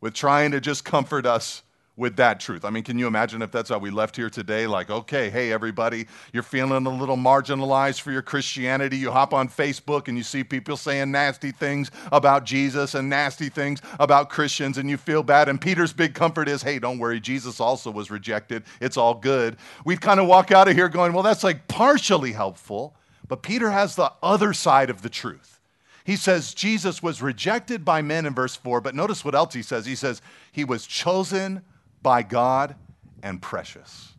with 0.00 0.12
trying 0.12 0.50
to 0.50 0.60
just 0.60 0.84
comfort 0.84 1.24
us 1.24 1.62
with 1.96 2.16
that 2.16 2.38
truth. 2.38 2.64
I 2.64 2.70
mean, 2.70 2.84
can 2.84 2.98
you 2.98 3.06
imagine 3.06 3.40
if 3.40 3.50
that's 3.50 3.70
how 3.70 3.78
we 3.78 3.90
left 3.90 4.16
here 4.16 4.28
today? 4.28 4.66
Like, 4.66 4.90
okay, 4.90 5.30
hey, 5.30 5.50
everybody, 5.50 6.06
you're 6.32 6.42
feeling 6.42 6.86
a 6.86 6.90
little 6.90 7.16
marginalized 7.16 8.02
for 8.02 8.12
your 8.12 8.22
Christianity. 8.22 8.98
You 8.98 9.10
hop 9.10 9.32
on 9.32 9.48
Facebook 9.48 10.08
and 10.08 10.16
you 10.16 10.22
see 10.22 10.44
people 10.44 10.76
saying 10.76 11.10
nasty 11.10 11.52
things 11.52 11.90
about 12.12 12.44
Jesus 12.44 12.94
and 12.94 13.08
nasty 13.08 13.48
things 13.48 13.80
about 13.98 14.28
Christians, 14.28 14.76
and 14.76 14.90
you 14.90 14.98
feel 14.98 15.22
bad. 15.22 15.48
And 15.48 15.58
Peter's 15.58 15.94
big 15.94 16.14
comfort 16.14 16.48
is, 16.48 16.62
hey, 16.62 16.78
don't 16.78 16.98
worry, 16.98 17.18
Jesus 17.18 17.60
also 17.60 17.90
was 17.90 18.10
rejected. 18.10 18.64
It's 18.80 18.98
all 18.98 19.14
good. 19.14 19.56
We'd 19.86 20.02
kind 20.02 20.20
of 20.20 20.26
walk 20.26 20.52
out 20.52 20.68
of 20.68 20.74
here 20.74 20.88
going, 20.88 21.14
well, 21.14 21.22
that's 21.22 21.44
like 21.44 21.66
partially 21.66 22.32
helpful. 22.32 22.94
But 23.26 23.42
Peter 23.42 23.70
has 23.70 23.96
the 23.96 24.12
other 24.22 24.52
side 24.52 24.90
of 24.90 25.02
the 25.02 25.08
truth. 25.08 25.60
He 26.04 26.14
says 26.14 26.54
Jesus 26.54 27.02
was 27.02 27.20
rejected 27.20 27.84
by 27.84 28.00
men 28.02 28.26
in 28.26 28.34
verse 28.34 28.54
4, 28.54 28.80
but 28.80 28.94
notice 28.94 29.24
what 29.24 29.34
else 29.34 29.54
he 29.54 29.62
says. 29.62 29.86
He 29.86 29.96
says 29.96 30.22
he 30.52 30.62
was 30.62 30.86
chosen 30.86 31.62
by 32.06 32.22
God 32.22 32.76
and 33.20 33.42
precious. 33.42 34.14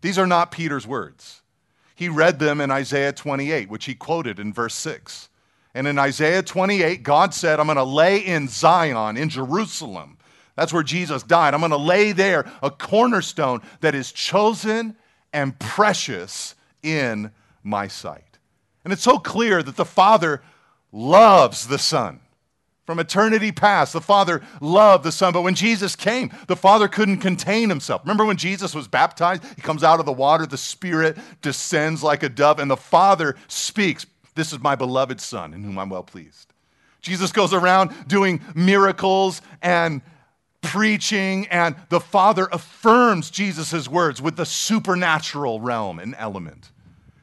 These 0.00 0.18
are 0.18 0.26
not 0.26 0.50
Peter's 0.50 0.88
words. 0.88 1.42
He 1.94 2.08
read 2.08 2.40
them 2.40 2.60
in 2.60 2.72
Isaiah 2.72 3.12
28, 3.12 3.70
which 3.70 3.84
he 3.84 3.94
quoted 3.94 4.40
in 4.40 4.52
verse 4.52 4.74
6. 4.74 5.28
And 5.72 5.86
in 5.86 6.00
Isaiah 6.00 6.42
28, 6.42 7.04
God 7.04 7.32
said, 7.32 7.60
I'm 7.60 7.66
going 7.66 7.76
to 7.76 7.84
lay 7.84 8.18
in 8.18 8.48
Zion, 8.48 9.16
in 9.16 9.28
Jerusalem. 9.28 10.18
That's 10.56 10.72
where 10.72 10.82
Jesus 10.82 11.22
died. 11.22 11.54
I'm 11.54 11.60
going 11.60 11.70
to 11.70 11.76
lay 11.76 12.10
there 12.10 12.44
a 12.60 12.72
cornerstone 12.72 13.60
that 13.82 13.94
is 13.94 14.10
chosen 14.10 14.96
and 15.32 15.56
precious 15.60 16.56
in 16.82 17.30
my 17.62 17.86
sight. 17.86 18.40
And 18.82 18.92
it's 18.92 19.04
so 19.04 19.20
clear 19.20 19.62
that 19.62 19.76
the 19.76 19.84
Father 19.84 20.42
loves 20.90 21.68
the 21.68 21.78
Son. 21.78 22.18
From 22.92 23.00
eternity 23.00 23.52
past, 23.52 23.94
the 23.94 24.02
Father 24.02 24.42
loved 24.60 25.02
the 25.02 25.12
Son. 25.12 25.32
But 25.32 25.40
when 25.40 25.54
Jesus 25.54 25.96
came, 25.96 26.30
the 26.46 26.56
Father 26.56 26.88
couldn't 26.88 27.20
contain 27.20 27.70
himself. 27.70 28.02
Remember 28.04 28.26
when 28.26 28.36
Jesus 28.36 28.74
was 28.74 28.86
baptized? 28.86 29.42
He 29.56 29.62
comes 29.62 29.82
out 29.82 29.98
of 29.98 30.04
the 30.04 30.12
water, 30.12 30.44
the 30.44 30.58
Spirit 30.58 31.16
descends 31.40 32.02
like 32.02 32.22
a 32.22 32.28
dove, 32.28 32.58
and 32.58 32.70
the 32.70 32.76
Father 32.76 33.34
speaks, 33.48 34.04
This 34.34 34.52
is 34.52 34.58
my 34.58 34.74
beloved 34.74 35.22
Son, 35.22 35.54
in 35.54 35.64
whom 35.64 35.78
I'm 35.78 35.88
well 35.88 36.02
pleased. 36.02 36.52
Jesus 37.00 37.32
goes 37.32 37.54
around 37.54 37.94
doing 38.08 38.42
miracles 38.54 39.40
and 39.62 40.02
preaching, 40.60 41.46
and 41.46 41.74
the 41.88 41.98
Father 41.98 42.46
affirms 42.52 43.30
Jesus' 43.30 43.88
words 43.88 44.20
with 44.20 44.36
the 44.36 44.44
supernatural 44.44 45.62
realm 45.62 45.98
and 45.98 46.14
element. 46.18 46.70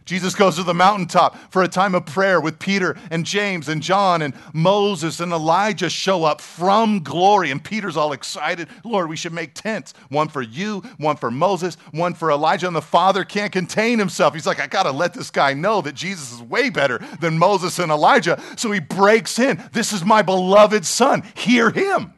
Jesus 0.10 0.34
goes 0.34 0.56
to 0.56 0.64
the 0.64 0.74
mountaintop 0.74 1.38
for 1.52 1.62
a 1.62 1.68
time 1.68 1.94
of 1.94 2.04
prayer 2.04 2.42
with 2.42 2.58
Peter 2.58 2.98
and 3.12 3.24
James 3.24 3.70
and 3.70 3.80
John 3.80 4.24
and 4.24 4.34
Moses 4.54 5.20
and 5.20 5.32
Elijah 5.32 5.88
show 5.88 6.24
up 6.24 6.42
from 6.42 7.04
glory. 7.04 7.52
And 7.52 7.64
Peter's 7.64 7.96
all 7.96 8.12
excited. 8.12 8.70
Lord, 8.84 9.08
we 9.08 9.16
should 9.16 9.34
make 9.34 9.54
tents 9.54 9.94
one 10.10 10.28
for 10.28 10.42
you, 10.42 10.80
one 10.98 11.16
for 11.16 11.30
Moses, 11.30 11.76
one 11.92 12.16
for 12.16 12.32
Elijah. 12.32 12.66
And 12.66 12.76
the 12.76 12.82
father 12.82 13.24
can't 13.24 13.52
contain 13.52 14.00
himself. 14.00 14.34
He's 14.34 14.48
like, 14.48 14.60
I 14.60 14.66
got 14.66 14.84
to 14.84 14.92
let 14.92 15.14
this 15.14 15.30
guy 15.30 15.54
know 15.54 15.80
that 15.82 15.94
Jesus 15.94 16.34
is 16.34 16.42
way 16.42 16.72
better 16.72 16.98
than 17.22 17.38
Moses 17.38 17.78
and 17.78 17.92
Elijah. 17.92 18.42
So 18.58 18.72
he 18.72 18.80
breaks 18.80 19.38
in. 19.38 19.64
This 19.74 19.94
is 19.94 20.04
my 20.04 20.24
beloved 20.24 20.88
son. 20.88 21.22
Hear 21.36 21.70
him 21.70 22.16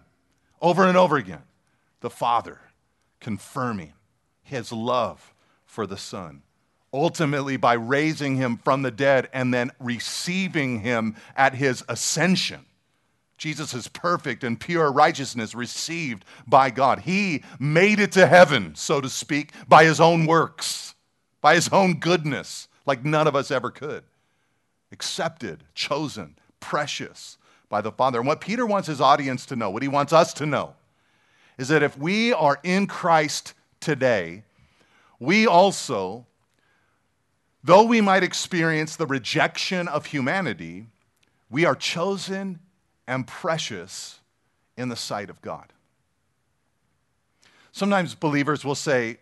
over 0.61 0.87
and 0.87 0.95
over 0.95 1.17
again. 1.17 1.43
The 1.99 2.09
father 2.09 2.57
confirming 3.19 3.91
his 4.43 4.71
love 4.71 5.33
for 5.65 5.85
the 5.85 5.97
son 5.97 6.43
ultimately 6.93 7.57
by 7.57 7.73
raising 7.73 8.35
him 8.35 8.57
from 8.57 8.81
the 8.81 8.91
dead 8.91 9.29
and 9.33 9.53
then 9.53 9.71
receiving 9.79 10.81
him 10.81 11.15
at 11.35 11.55
his 11.55 11.83
ascension. 11.87 12.65
Jesus 13.37 13.73
is 13.73 13.87
perfect 13.87 14.43
and 14.43 14.59
pure 14.59 14.91
righteousness 14.91 15.55
received 15.55 16.25
by 16.45 16.69
God. 16.69 16.99
He 16.99 17.43
made 17.59 17.99
it 17.99 18.11
to 18.11 18.27
heaven, 18.27 18.75
so 18.75 19.01
to 19.01 19.09
speak, 19.09 19.51
by 19.67 19.83
his 19.83 19.99
own 19.99 20.27
works, 20.27 20.93
by 21.41 21.55
his 21.55 21.67
own 21.69 21.95
goodness, 21.95 22.67
like 22.85 23.03
none 23.03 23.27
of 23.27 23.35
us 23.35 23.49
ever 23.49 23.71
could. 23.71 24.03
Accepted, 24.91 25.63
chosen, 25.73 26.35
precious 26.59 27.37
by 27.67 27.81
the 27.81 27.91
Father. 27.91 28.19
And 28.19 28.27
what 28.27 28.41
Peter 28.41 28.65
wants 28.65 28.87
his 28.87 29.01
audience 29.01 29.47
to 29.47 29.55
know, 29.55 29.71
what 29.71 29.81
he 29.81 29.87
wants 29.87 30.13
us 30.13 30.33
to 30.35 30.45
know, 30.45 30.75
is 31.57 31.69
that 31.69 31.81
if 31.81 31.97
we 31.97 32.33
are 32.33 32.59
in 32.61 32.85
Christ 32.85 33.55
today, 33.79 34.43
we 35.19 35.47
also 35.47 36.27
Though 37.63 37.83
we 37.83 38.01
might 38.01 38.23
experience 38.23 38.95
the 38.95 39.05
rejection 39.05 39.87
of 39.87 40.07
humanity, 40.07 40.87
we 41.49 41.65
are 41.65 41.75
chosen 41.75 42.59
and 43.07 43.27
precious 43.27 44.19
in 44.77 44.89
the 44.89 44.95
sight 44.95 45.29
of 45.29 45.41
God. 45.41 45.71
Sometimes 47.71 48.15
believers 48.15 48.65
will 48.65 48.75
say 48.75 49.17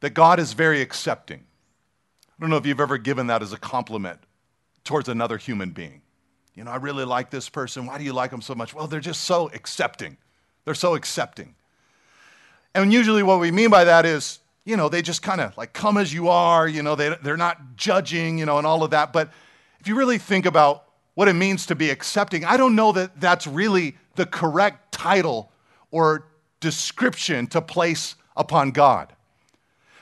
that 0.00 0.10
God 0.10 0.38
is 0.38 0.52
very 0.52 0.80
accepting. 0.80 1.40
I 1.40 2.40
don't 2.40 2.50
know 2.50 2.56
if 2.56 2.66
you've 2.66 2.80
ever 2.80 2.98
given 2.98 3.26
that 3.28 3.42
as 3.42 3.52
a 3.52 3.58
compliment 3.58 4.20
towards 4.84 5.08
another 5.08 5.36
human 5.36 5.70
being. 5.70 6.02
You 6.54 6.64
know, 6.64 6.70
I 6.70 6.76
really 6.76 7.04
like 7.04 7.30
this 7.30 7.48
person. 7.48 7.86
Why 7.86 7.98
do 7.98 8.04
you 8.04 8.12
like 8.12 8.30
them 8.30 8.42
so 8.42 8.54
much? 8.54 8.74
Well, 8.74 8.86
they're 8.86 9.00
just 9.00 9.22
so 9.22 9.50
accepting. 9.52 10.16
They're 10.64 10.74
so 10.74 10.94
accepting. 10.94 11.54
And 12.74 12.92
usually, 12.92 13.22
what 13.22 13.40
we 13.40 13.50
mean 13.50 13.70
by 13.70 13.84
that 13.84 14.06
is 14.06 14.38
you 14.64 14.76
know, 14.76 14.88
they 14.88 15.02
just 15.02 15.22
kind 15.22 15.40
of 15.40 15.56
like 15.56 15.72
come 15.72 15.96
as 15.98 16.12
you 16.12 16.28
are, 16.28 16.66
you 16.66 16.82
know, 16.82 16.94
they, 16.94 17.14
they're 17.22 17.36
not 17.36 17.76
judging, 17.76 18.38
you 18.38 18.46
know, 18.46 18.58
and 18.58 18.66
all 18.66 18.82
of 18.82 18.90
that. 18.90 19.12
But 19.12 19.30
if 19.80 19.88
you 19.88 19.96
really 19.96 20.18
think 20.18 20.46
about 20.46 20.84
what 21.14 21.28
it 21.28 21.34
means 21.34 21.66
to 21.66 21.74
be 21.74 21.90
accepting, 21.90 22.44
I 22.44 22.56
don't 22.56 22.74
know 22.74 22.92
that 22.92 23.20
that's 23.20 23.46
really 23.46 23.96
the 24.16 24.26
correct 24.26 24.92
title 24.92 25.52
or 25.90 26.26
description 26.60 27.46
to 27.48 27.60
place 27.60 28.16
upon 28.36 28.70
God. 28.70 29.12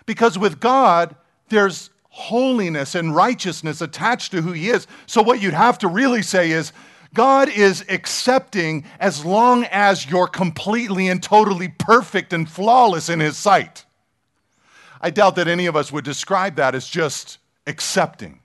Because 0.07 0.38
with 0.38 0.61
God, 0.61 1.16
there's 1.49 1.90
holiness 2.09 2.95
and 2.95 3.14
righteousness 3.14 3.81
attached 3.81 4.31
to 4.33 4.42
who 4.42 4.52
He 4.52 4.69
is. 4.69 4.87
So 5.07 5.23
what 5.23 5.42
you'd 5.42 5.54
have 5.54 5.78
to 5.78 5.88
really 5.88 6.23
say 6.23 6.50
is, 6.50 6.73
God 7.14 7.50
is 7.50 7.85
accepting 7.90 8.85
as 8.99 9.23
long 9.23 9.64
as 9.64 10.09
you're 10.09 10.26
completely 10.26 11.09
and 11.09 11.23
totally 11.23 11.69
perfect 11.69 12.33
and 12.33 12.49
flawless 12.49 13.11
in 13.11 13.21
His 13.21 13.37
sight. 13.37 13.85
I 15.02 15.11
doubt 15.11 15.37
that 15.37 15.49
any 15.49 15.66
of 15.66 15.76
us 15.76 15.90
would 15.90 16.04
describe 16.04 16.56
that 16.56 16.75
as 16.75 16.88
just 16.88 17.38
accepting. 17.66 18.40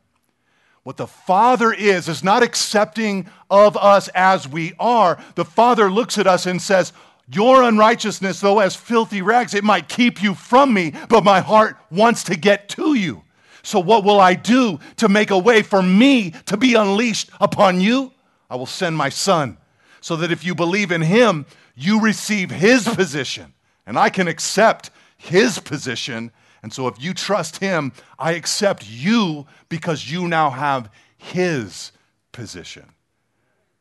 What 0.84 0.98
the 0.98 1.06
Father 1.06 1.72
is, 1.72 2.08
is 2.08 2.24
not 2.24 2.44
accepting 2.44 3.30
of 3.50 3.78
us 3.78 4.08
as 4.16 4.48
we 4.48 4.74
are. 4.80 5.22
The 5.36 5.46
Father 5.46 5.92
looks 5.92 6.18
at 6.18 6.28
us 6.28 6.46
and 6.46 6.62
says, 6.62 6.94
Your 7.28 7.62
unrighteousness, 7.62 8.40
though 8.40 8.60
as 8.60 8.76
filthy 8.76 9.22
rags, 9.22 9.54
it 9.54 9.64
might 9.64 9.90
keep 9.90 10.24
you 10.24 10.34
from 10.34 10.74
me, 10.74 10.94
but 11.10 11.24
my 11.24 11.42
heart 11.42 11.78
wants 11.92 12.24
to 12.24 12.38
get 12.38 12.70
to 12.70 12.94
you. 12.96 13.24
So, 13.64 13.82
what 13.82 14.06
will 14.06 14.22
I 14.22 14.34
do 14.34 14.80
to 14.96 15.10
make 15.10 15.30
a 15.30 15.38
way 15.38 15.62
for 15.62 15.84
me 15.84 16.32
to 16.46 16.56
be 16.56 16.76
unleashed 16.76 17.32
upon 17.42 17.82
you? 17.82 18.14
I 18.50 18.56
will 18.56 18.66
send 18.66 18.96
my 18.96 19.10
son, 19.10 19.58
so 20.00 20.16
that 20.16 20.32
if 20.32 20.46
you 20.46 20.56
believe 20.56 20.94
in 20.94 21.02
him, 21.02 21.46
you 21.76 22.00
receive 22.00 22.50
his 22.50 22.88
position, 22.88 23.54
and 23.86 24.00
I 24.00 24.10
can 24.10 24.30
accept 24.30 24.90
his 25.18 25.60
position. 25.60 26.32
And 26.64 26.74
so, 26.74 26.88
if 26.88 27.02
you 27.02 27.14
trust 27.14 27.58
him, 27.58 27.92
I 28.18 28.34
accept 28.34 28.90
you 28.90 29.46
because 29.70 30.12
you 30.12 30.28
now 30.28 30.50
have 30.50 30.90
his 31.18 31.92
position. 32.32 32.86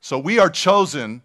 So, 0.00 0.18
we 0.18 0.38
are 0.38 0.50
chosen 0.50 1.22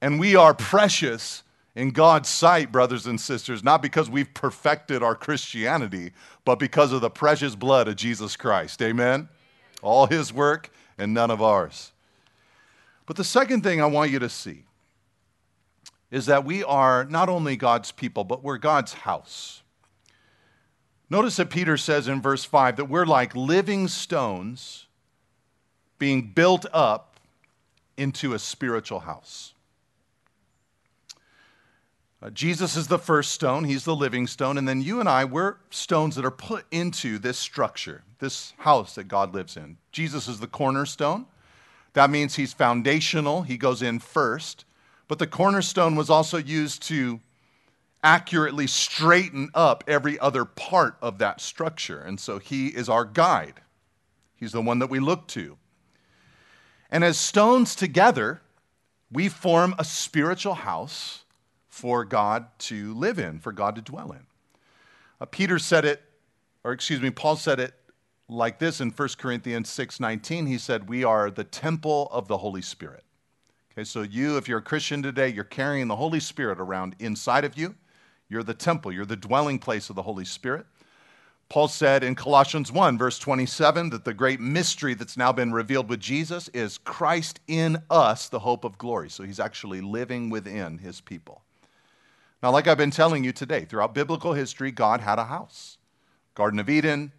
and 0.00 0.20
we 0.20 0.36
are 0.36 0.54
precious 0.54 1.42
in 1.74 1.90
God's 1.90 2.28
sight, 2.28 2.70
brothers 2.70 3.06
and 3.06 3.20
sisters, 3.20 3.64
not 3.64 3.82
because 3.82 4.08
we've 4.08 4.32
perfected 4.32 5.02
our 5.02 5.14
Christianity, 5.14 6.12
but 6.44 6.58
because 6.58 6.92
of 6.92 7.00
the 7.00 7.10
precious 7.10 7.56
blood 7.56 7.88
of 7.88 7.96
Jesus 7.96 8.36
Christ. 8.36 8.80
Amen? 8.80 9.28
All 9.82 10.06
his 10.06 10.32
work 10.32 10.70
and 10.98 11.12
none 11.12 11.30
of 11.30 11.42
ours. 11.42 11.92
But 13.06 13.16
the 13.16 13.24
second 13.24 13.62
thing 13.62 13.82
I 13.82 13.86
want 13.86 14.12
you 14.12 14.20
to 14.20 14.28
see 14.28 14.64
is 16.10 16.26
that 16.26 16.44
we 16.44 16.62
are 16.62 17.04
not 17.06 17.28
only 17.28 17.56
God's 17.56 17.90
people, 17.90 18.22
but 18.22 18.44
we're 18.44 18.58
God's 18.58 18.92
house. 18.92 19.62
Notice 21.14 21.36
that 21.36 21.48
Peter 21.48 21.76
says 21.76 22.08
in 22.08 22.20
verse 22.20 22.44
5 22.44 22.74
that 22.74 22.86
we're 22.86 23.06
like 23.06 23.36
living 23.36 23.86
stones 23.86 24.88
being 25.96 26.32
built 26.32 26.66
up 26.72 27.20
into 27.96 28.34
a 28.34 28.38
spiritual 28.40 28.98
house. 28.98 29.54
Uh, 32.20 32.30
Jesus 32.30 32.74
is 32.74 32.88
the 32.88 32.98
first 32.98 33.30
stone, 33.30 33.62
he's 33.62 33.84
the 33.84 33.94
living 33.94 34.26
stone, 34.26 34.58
and 34.58 34.66
then 34.66 34.82
you 34.82 34.98
and 34.98 35.08
I, 35.08 35.24
we're 35.24 35.58
stones 35.70 36.16
that 36.16 36.24
are 36.24 36.32
put 36.32 36.66
into 36.72 37.20
this 37.20 37.38
structure, 37.38 38.02
this 38.18 38.52
house 38.58 38.96
that 38.96 39.06
God 39.06 39.34
lives 39.34 39.56
in. 39.56 39.76
Jesus 39.92 40.26
is 40.26 40.40
the 40.40 40.48
cornerstone. 40.48 41.26
That 41.92 42.10
means 42.10 42.34
he's 42.34 42.52
foundational, 42.52 43.42
he 43.42 43.56
goes 43.56 43.82
in 43.82 44.00
first. 44.00 44.64
But 45.06 45.20
the 45.20 45.28
cornerstone 45.28 45.94
was 45.94 46.10
also 46.10 46.38
used 46.38 46.82
to 46.88 47.20
accurately 48.04 48.66
straighten 48.66 49.50
up 49.54 49.82
every 49.88 50.18
other 50.20 50.44
part 50.44 50.96
of 51.00 51.18
that 51.18 51.40
structure. 51.40 52.00
And 52.00 52.20
so 52.20 52.38
he 52.38 52.68
is 52.68 52.88
our 52.88 53.04
guide, 53.04 53.62
he's 54.36 54.52
the 54.52 54.62
one 54.62 54.78
that 54.78 54.90
we 54.90 55.00
look 55.00 55.26
to. 55.28 55.56
And 56.90 57.02
as 57.02 57.18
stones 57.18 57.74
together, 57.74 58.42
we 59.10 59.28
form 59.28 59.74
a 59.78 59.84
spiritual 59.84 60.54
house 60.54 61.24
for 61.68 62.04
God 62.04 62.46
to 62.58 62.94
live 62.94 63.18
in, 63.18 63.40
for 63.40 63.50
God 63.50 63.74
to 63.74 63.82
dwell 63.82 64.12
in. 64.12 64.26
Uh, 65.20 65.24
Peter 65.24 65.58
said 65.58 65.84
it, 65.84 66.02
or 66.62 66.72
excuse 66.72 67.00
me, 67.00 67.10
Paul 67.10 67.36
said 67.36 67.58
it 67.58 67.74
like 68.28 68.58
this 68.58 68.80
in 68.80 68.90
1 68.90 69.18
Corinthians 69.18 69.68
6:19. 69.70 70.46
He 70.46 70.58
said, 70.58 70.88
"We 70.88 71.04
are 71.04 71.30
the 71.30 71.44
temple 71.44 72.08
of 72.12 72.28
the 72.28 72.38
Holy 72.38 72.62
Spirit." 72.62 73.04
Okay, 73.72 73.84
so 73.84 74.02
you, 74.02 74.36
if 74.36 74.48
you're 74.48 74.58
a 74.58 74.62
Christian 74.62 75.02
today, 75.02 75.28
you're 75.28 75.44
carrying 75.44 75.88
the 75.88 75.96
Holy 75.96 76.20
Spirit 76.20 76.60
around 76.60 76.94
inside 76.98 77.44
of 77.44 77.58
you. 77.58 77.74
You're 78.28 78.42
the 78.42 78.54
temple, 78.54 78.92
you're 78.92 79.04
the 79.04 79.16
dwelling 79.16 79.58
place 79.58 79.90
of 79.90 79.96
the 79.96 80.02
Holy 80.02 80.24
Spirit. 80.24 80.66
Paul 81.48 81.68
said 81.68 82.02
in 82.02 82.14
Colossians 82.14 82.72
1, 82.72 82.98
verse 82.98 83.18
27, 83.18 83.90
that 83.90 84.04
the 84.04 84.14
great 84.14 84.40
mystery 84.40 84.94
that's 84.94 85.16
now 85.16 85.30
been 85.30 85.52
revealed 85.52 85.88
with 85.88 86.00
Jesus 86.00 86.48
is 86.48 86.78
Christ 86.78 87.38
in 87.46 87.82
us, 87.90 88.28
the 88.28 88.40
hope 88.40 88.64
of 88.64 88.78
glory. 88.78 89.10
So 89.10 89.24
he's 89.24 89.38
actually 89.38 89.80
living 89.80 90.30
within 90.30 90.78
his 90.78 91.00
people. 91.00 91.42
Now, 92.42 92.50
like 92.50 92.66
I've 92.66 92.78
been 92.78 92.90
telling 92.90 93.24
you 93.24 93.32
today, 93.32 93.64
throughout 93.64 93.94
biblical 93.94 94.32
history, 94.32 94.70
God 94.70 95.00
had 95.00 95.18
a 95.18 95.24
house 95.24 95.78
Garden 96.34 96.58
of 96.58 96.68
Eden, 96.68 97.12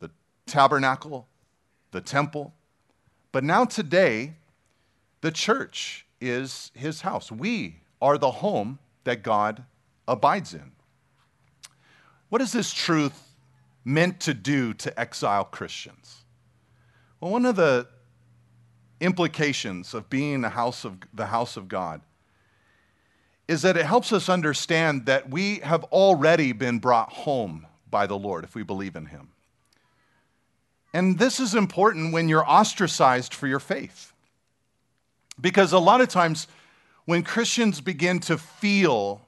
the 0.00 0.10
tabernacle, 0.46 1.26
the 1.92 2.00
temple. 2.00 2.52
But 3.32 3.42
now, 3.42 3.64
today, 3.64 4.34
the 5.22 5.30
church 5.30 6.04
is 6.20 6.70
his 6.74 7.00
house. 7.00 7.32
We 7.32 7.76
are 8.02 8.18
the 8.18 8.30
home 8.30 8.78
that 9.04 9.22
God 9.22 9.64
abides 10.10 10.52
in. 10.54 10.72
What 12.28 12.42
is 12.42 12.52
this 12.52 12.72
truth 12.72 13.34
meant 13.84 14.20
to 14.20 14.34
do 14.34 14.74
to 14.74 15.00
exile 15.00 15.44
Christians? 15.44 16.24
Well, 17.20 17.32
one 17.32 17.46
of 17.46 17.56
the 17.56 17.86
implications 19.00 19.94
of 19.94 20.10
being 20.10 20.42
the 20.42 20.50
house 20.50 20.84
of, 20.84 20.98
the 21.14 21.26
house 21.26 21.56
of 21.56 21.68
God 21.68 22.00
is 23.48 23.62
that 23.62 23.76
it 23.76 23.86
helps 23.86 24.12
us 24.12 24.28
understand 24.28 25.06
that 25.06 25.30
we 25.30 25.56
have 25.58 25.84
already 25.84 26.52
been 26.52 26.78
brought 26.78 27.10
home 27.10 27.66
by 27.90 28.06
the 28.06 28.18
Lord 28.18 28.44
if 28.44 28.54
we 28.54 28.62
believe 28.62 28.94
in 28.94 29.06
Him. 29.06 29.30
And 30.92 31.18
this 31.18 31.40
is 31.40 31.54
important 31.54 32.12
when 32.12 32.28
you're 32.28 32.48
ostracized 32.48 33.34
for 33.34 33.46
your 33.46 33.58
faith. 33.58 34.12
Because 35.40 35.72
a 35.72 35.78
lot 35.78 36.00
of 36.00 36.08
times, 36.08 36.46
when 37.06 37.22
Christians 37.22 37.80
begin 37.80 38.20
to 38.20 38.38
feel 38.38 39.22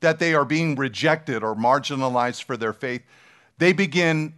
that 0.00 0.18
they 0.18 0.34
are 0.34 0.44
being 0.44 0.74
rejected 0.74 1.42
or 1.42 1.54
marginalized 1.54 2.42
for 2.42 2.56
their 2.56 2.72
faith, 2.72 3.02
they 3.58 3.72
begin 3.72 4.34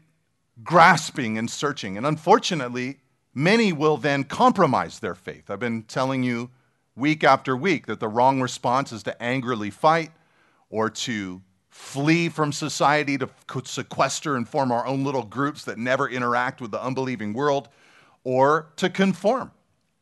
grasping 0.62 1.38
and 1.38 1.50
searching. 1.50 1.96
And 1.96 2.06
unfortunately, 2.06 2.98
many 3.34 3.72
will 3.72 3.96
then 3.96 4.24
compromise 4.24 4.98
their 4.98 5.14
faith. 5.14 5.50
I've 5.50 5.60
been 5.60 5.84
telling 5.84 6.22
you 6.22 6.50
week 6.94 7.24
after 7.24 7.56
week 7.56 7.86
that 7.86 8.00
the 8.00 8.08
wrong 8.08 8.40
response 8.40 8.92
is 8.92 9.02
to 9.04 9.22
angrily 9.22 9.70
fight 9.70 10.10
or 10.68 10.90
to 10.90 11.40
flee 11.70 12.28
from 12.28 12.52
society, 12.52 13.16
to 13.16 13.30
sequester 13.64 14.36
and 14.36 14.46
form 14.46 14.70
our 14.70 14.86
own 14.86 15.04
little 15.04 15.22
groups 15.22 15.64
that 15.64 15.78
never 15.78 16.08
interact 16.08 16.60
with 16.60 16.70
the 16.70 16.82
unbelieving 16.82 17.32
world, 17.32 17.68
or 18.24 18.68
to 18.76 18.90
conform 18.90 19.50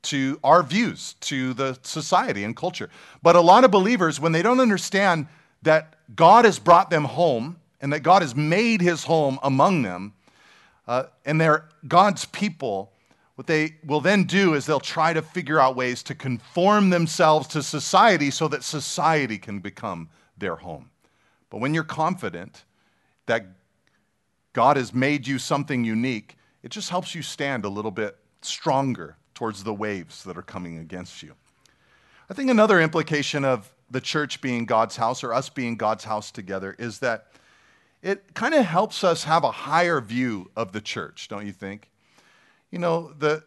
to 0.02 0.40
our 0.42 0.62
views, 0.62 1.14
to 1.20 1.54
the 1.54 1.78
society 1.82 2.42
and 2.42 2.56
culture. 2.56 2.90
But 3.22 3.36
a 3.36 3.40
lot 3.40 3.64
of 3.64 3.70
believers, 3.70 4.18
when 4.18 4.32
they 4.32 4.42
don't 4.42 4.58
understand 4.58 5.28
that 5.62 5.94
God 6.14 6.44
has 6.44 6.58
brought 6.58 6.90
them 6.90 7.04
home 7.04 7.58
and 7.80 7.92
that 7.92 8.00
God 8.00 8.22
has 8.22 8.34
made 8.34 8.80
his 8.80 9.04
home 9.04 9.38
among 9.42 9.82
them, 9.82 10.12
uh, 10.86 11.04
and 11.24 11.40
they're 11.40 11.68
God's 11.86 12.24
people, 12.26 12.92
what 13.36 13.46
they 13.46 13.76
will 13.86 14.00
then 14.00 14.24
do 14.24 14.54
is 14.54 14.66
they'll 14.66 14.80
try 14.80 15.12
to 15.12 15.22
figure 15.22 15.58
out 15.58 15.76
ways 15.76 16.02
to 16.04 16.14
conform 16.14 16.90
themselves 16.90 17.46
to 17.48 17.62
society 17.62 18.30
so 18.30 18.48
that 18.48 18.62
society 18.62 19.38
can 19.38 19.60
become 19.60 20.08
their 20.36 20.56
home. 20.56 20.90
But 21.48 21.58
when 21.58 21.72
you're 21.72 21.84
confident 21.84 22.64
that 23.26 23.46
God 24.52 24.76
has 24.76 24.92
made 24.92 25.26
you 25.26 25.38
something 25.38 25.84
unique, 25.84 26.36
it 26.62 26.70
just 26.70 26.90
helps 26.90 27.14
you 27.14 27.22
stand 27.22 27.64
a 27.64 27.68
little 27.68 27.90
bit 27.90 28.16
stronger 28.42 29.16
towards 29.34 29.64
the 29.64 29.72
waves 29.72 30.24
that 30.24 30.36
are 30.36 30.42
coming 30.42 30.78
against 30.78 31.22
you. 31.22 31.34
I 32.28 32.34
think 32.34 32.50
another 32.50 32.80
implication 32.80 33.44
of 33.44 33.72
the 33.90 34.00
church 34.00 34.40
being 34.40 34.66
God's 34.66 34.96
house 34.96 35.24
or 35.24 35.34
us 35.34 35.48
being 35.48 35.76
God's 35.76 36.04
house 36.04 36.30
together 36.30 36.76
is 36.78 37.00
that 37.00 37.26
it 38.02 38.34
kind 38.34 38.54
of 38.54 38.64
helps 38.64 39.04
us 39.04 39.24
have 39.24 39.44
a 39.44 39.50
higher 39.50 40.00
view 40.00 40.50
of 40.56 40.72
the 40.72 40.80
church, 40.80 41.28
don't 41.28 41.46
you 41.46 41.52
think? 41.52 41.90
You 42.70 42.78
know, 42.78 43.12
the, 43.18 43.42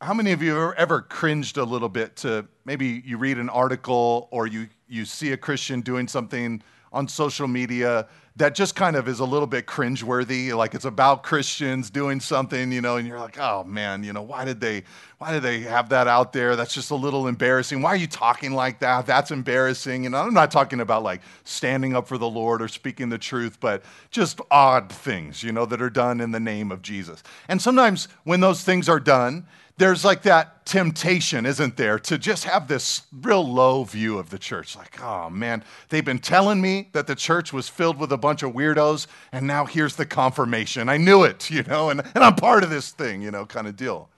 how 0.00 0.14
many 0.14 0.32
of 0.32 0.42
you 0.42 0.54
have 0.54 0.74
ever 0.76 1.02
cringed 1.02 1.56
a 1.56 1.64
little 1.64 1.88
bit 1.88 2.16
to 2.16 2.46
maybe 2.64 3.02
you 3.04 3.18
read 3.18 3.38
an 3.38 3.48
article 3.48 4.28
or 4.30 4.46
you, 4.46 4.68
you 4.88 5.04
see 5.04 5.32
a 5.32 5.36
Christian 5.36 5.80
doing 5.80 6.06
something 6.06 6.62
on 6.92 7.08
social 7.08 7.48
media 7.48 8.06
that 8.38 8.54
just 8.54 8.76
kind 8.76 8.94
of 8.94 9.08
is 9.08 9.18
a 9.18 9.24
little 9.24 9.48
bit 9.48 9.66
cringeworthy, 9.66 10.56
like 10.56 10.74
it's 10.74 10.84
about 10.84 11.24
Christians 11.24 11.90
doing 11.90 12.20
something, 12.20 12.70
you 12.70 12.80
know, 12.80 12.96
and 12.96 13.06
you're 13.06 13.18
like, 13.18 13.36
oh 13.38 13.64
man, 13.64 14.04
you 14.04 14.12
know, 14.12 14.22
why 14.22 14.44
did 14.44 14.60
they, 14.60 14.84
why 15.18 15.32
did 15.32 15.42
they 15.42 15.60
have 15.60 15.88
that 15.88 16.06
out 16.06 16.32
there? 16.32 16.54
That's 16.54 16.72
just 16.72 16.92
a 16.92 16.94
little 16.94 17.26
embarrassing. 17.26 17.82
Why 17.82 17.90
are 17.90 17.96
you 17.96 18.06
talking 18.06 18.52
like 18.52 18.78
that? 18.78 19.06
That's 19.06 19.32
embarrassing. 19.32 20.06
And 20.06 20.14
I'm 20.14 20.32
not 20.32 20.52
talking 20.52 20.78
about 20.78 21.02
like 21.02 21.20
standing 21.42 21.96
up 21.96 22.06
for 22.06 22.16
the 22.16 22.28
Lord 22.28 22.62
or 22.62 22.68
speaking 22.68 23.08
the 23.08 23.18
truth, 23.18 23.58
but 23.58 23.82
just 24.12 24.40
odd 24.52 24.92
things, 24.92 25.42
you 25.42 25.50
know, 25.50 25.66
that 25.66 25.82
are 25.82 25.90
done 25.90 26.20
in 26.20 26.30
the 26.30 26.40
name 26.40 26.70
of 26.70 26.80
Jesus. 26.80 27.24
And 27.48 27.60
sometimes 27.60 28.06
when 28.22 28.38
those 28.38 28.62
things 28.62 28.88
are 28.88 29.00
done, 29.00 29.48
there's 29.78 30.04
like 30.04 30.22
that 30.22 30.66
temptation, 30.66 31.46
isn't 31.46 31.76
there, 31.76 31.98
to 32.00 32.18
just 32.18 32.44
have 32.44 32.66
this 32.66 33.02
real 33.12 33.46
low 33.48 33.84
view 33.84 34.18
of 34.18 34.28
the 34.28 34.38
church. 34.38 34.76
Like, 34.76 35.00
oh 35.00 35.30
man, 35.30 35.64
they've 35.88 36.04
been 36.04 36.18
telling 36.18 36.60
me 36.60 36.90
that 36.92 37.06
the 37.06 37.14
church 37.14 37.52
was 37.52 37.68
filled 37.68 37.98
with 37.98 38.12
a 38.12 38.16
bunch 38.16 38.42
of 38.42 38.52
weirdos, 38.52 39.06
and 39.32 39.46
now 39.46 39.64
here's 39.64 39.96
the 39.96 40.04
confirmation. 40.04 40.88
I 40.88 40.96
knew 40.96 41.22
it, 41.22 41.48
you 41.50 41.62
know, 41.62 41.90
and, 41.90 42.02
and 42.14 42.24
I'm 42.24 42.34
part 42.34 42.64
of 42.64 42.70
this 42.70 42.90
thing, 42.90 43.22
you 43.22 43.30
know, 43.30 43.46
kind 43.46 43.66
of 43.66 43.76
deal. 43.76 44.10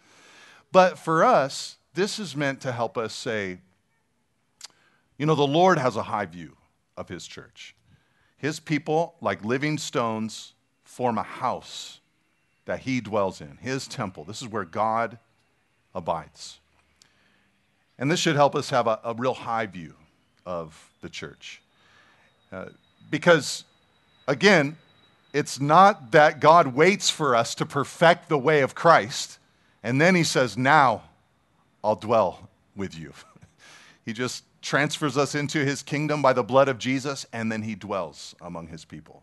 But 0.73 0.99
for 0.99 1.25
us, 1.25 1.77
this 1.95 2.19
is 2.19 2.35
meant 2.35 2.61
to 2.63 2.73
help 2.73 2.97
us 2.97 3.13
say, 3.13 3.59
you 5.19 5.27
know, 5.27 5.35
the 5.35 5.47
Lord 5.47 5.79
has 5.79 5.97
a 5.97 6.05
high 6.05 6.27
view 6.27 6.57
of 6.97 7.09
his 7.09 7.27
church. 7.27 7.77
His 8.39 8.59
people, 8.59 9.17
like 9.21 9.45
living 9.45 9.77
stones, 9.77 10.55
form 10.85 11.19
a 11.19 11.23
house 11.23 12.01
that 12.65 12.81
he 12.81 13.01
dwells 13.01 13.43
in, 13.43 13.59
his 13.61 13.87
temple. 13.87 14.25
This 14.25 14.41
is 14.41 14.49
where 14.49 14.65
God 14.65 15.19
abides. 15.95 16.59
And 17.99 18.11
this 18.11 18.21
should 18.21 18.37
help 18.37 18.55
us 18.55 18.71
have 18.71 18.87
a, 18.87 18.99
a 19.05 19.15
real 19.15 19.35
high 19.35 19.67
view 19.67 19.95
of 20.47 20.91
the 21.01 21.09
church. 21.09 21.61
Uh, 22.51 22.67
because, 23.11 23.65
again, 24.27 24.77
it's 25.33 25.61
not 25.61 26.13
that 26.13 26.41
God 26.41 26.69
waits 26.69 27.11
for 27.11 27.37
us 27.37 27.55
to 27.57 27.67
perfect 27.67 28.29
the 28.29 28.39
way 28.39 28.63
of 28.63 28.75
Christ 28.75 29.39
and 29.83 30.01
then 30.01 30.15
he 30.15 30.25
says, 30.25 30.57
Now 30.57 31.03
I'll 31.83 31.97
dwell 31.97 32.49
with 32.77 32.99
you. 32.99 33.13
he 34.05 34.13
just 34.13 34.45
transfers 34.63 35.17
us 35.17 35.35
into 35.35 35.65
his 35.65 35.83
kingdom 35.83 36.21
by 36.21 36.33
the 36.33 36.43
blood 36.43 36.69
of 36.69 36.79
Jesus 36.79 37.27
and 37.33 37.51
then 37.51 37.63
he 37.63 37.75
dwells 37.75 38.35
among 38.41 38.69
his 38.69 38.85
people. 38.85 39.23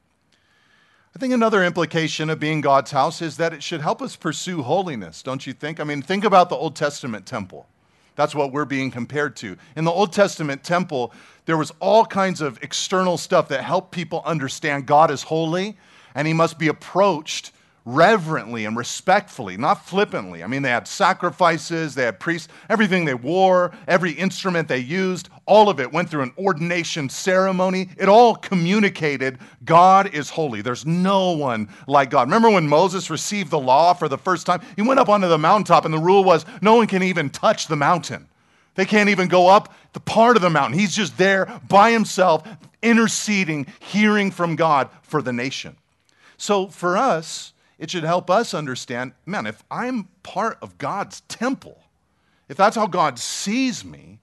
I 1.17 1.19
think 1.19 1.33
another 1.33 1.63
implication 1.63 2.29
of 2.29 2.39
being 2.39 2.61
God's 2.61 2.91
house 2.91 3.23
is 3.23 3.37
that 3.37 3.51
it 3.51 3.63
should 3.63 3.81
help 3.81 4.03
us 4.03 4.15
pursue 4.15 4.61
holiness, 4.61 5.23
don't 5.23 5.47
you 5.47 5.51
think? 5.51 5.79
I 5.79 5.83
mean, 5.83 6.03
think 6.03 6.23
about 6.23 6.47
the 6.47 6.55
Old 6.55 6.75
Testament 6.75 7.25
temple. 7.25 7.67
That's 8.15 8.35
what 8.35 8.51
we're 8.51 8.65
being 8.65 8.91
compared 8.91 9.35
to. 9.37 9.57
In 9.75 9.83
the 9.83 9.89
Old 9.89 10.13
Testament 10.13 10.63
temple, 10.63 11.11
there 11.45 11.57
was 11.57 11.71
all 11.79 12.05
kinds 12.05 12.39
of 12.39 12.61
external 12.61 13.17
stuff 13.17 13.47
that 13.47 13.63
helped 13.63 13.89
people 13.89 14.21
understand 14.27 14.85
God 14.85 15.09
is 15.09 15.23
holy 15.23 15.75
and 16.13 16.27
he 16.27 16.33
must 16.33 16.59
be 16.59 16.67
approached 16.67 17.51
reverently 17.87 18.65
and 18.65 18.75
respectfully, 18.75 19.55
not 19.55 19.85
flippantly. 19.85 20.43
I 20.43 20.47
mean, 20.47 20.61
they 20.61 20.69
had 20.69 20.89
sacrifices, 20.89 21.95
they 21.95 22.03
had 22.03 22.19
priests, 22.19 22.49
everything 22.69 23.05
they 23.05 23.13
wore, 23.13 23.71
every 23.87 24.11
instrument 24.11 24.67
they 24.67 24.79
used, 24.79 25.29
all 25.45 25.69
of 25.69 25.79
it 25.79 25.93
went 25.93 26.09
through 26.09 26.23
an 26.23 26.33
ordination 26.37 27.07
ceremony. 27.07 27.89
It 27.97 28.09
all 28.09 28.35
communicated 28.35 29.39
God 29.63 30.13
is 30.13 30.29
holy. 30.29 30.61
There's 30.61 30.85
no 30.85 31.31
one 31.31 31.69
like 31.87 32.09
God. 32.09 32.27
Remember 32.27 32.49
when 32.49 32.67
Moses 32.67 33.09
received 33.09 33.51
the 33.51 33.59
law 33.59 33.93
for 33.93 34.09
the 34.09 34.17
first 34.17 34.45
time? 34.45 34.61
He 34.75 34.81
went 34.81 34.99
up 34.99 35.07
onto 35.07 35.29
the 35.29 35.37
mountaintop, 35.37 35.85
and 35.85 35.93
the 35.93 35.99
rule 35.99 36.25
was 36.25 36.45
no 36.61 36.75
one 36.75 36.87
can 36.87 37.03
even 37.03 37.29
touch 37.29 37.67
the 37.67 37.77
mountain. 37.77 38.27
They 38.75 38.85
can't 38.85 39.09
even 39.09 39.29
go 39.29 39.47
up 39.47 39.73
the 39.93 40.01
part 40.01 40.35
of 40.35 40.41
the 40.41 40.49
mountain. 40.49 40.77
He's 40.77 40.93
just 40.93 41.17
there 41.17 41.59
by 41.69 41.91
himself, 41.91 42.45
interceding, 42.83 43.65
hearing 43.79 44.29
from 44.29 44.57
God 44.57 44.89
for 45.01 45.21
the 45.21 45.33
nation. 45.33 45.77
So 46.37 46.67
for 46.67 46.97
us, 46.97 47.53
it 47.79 47.91
should 47.91 48.03
help 48.03 48.29
us 48.29 48.53
understand 48.53 49.13
man, 49.25 49.45
if 49.45 49.63
I'm 49.69 50.09
part 50.23 50.57
of 50.61 50.77
God's 50.77 51.21
temple, 51.21 51.81
if 52.49 52.57
that's 52.57 52.75
how 52.75 52.87
God 52.87 53.19
sees 53.19 53.83
me, 53.83 54.19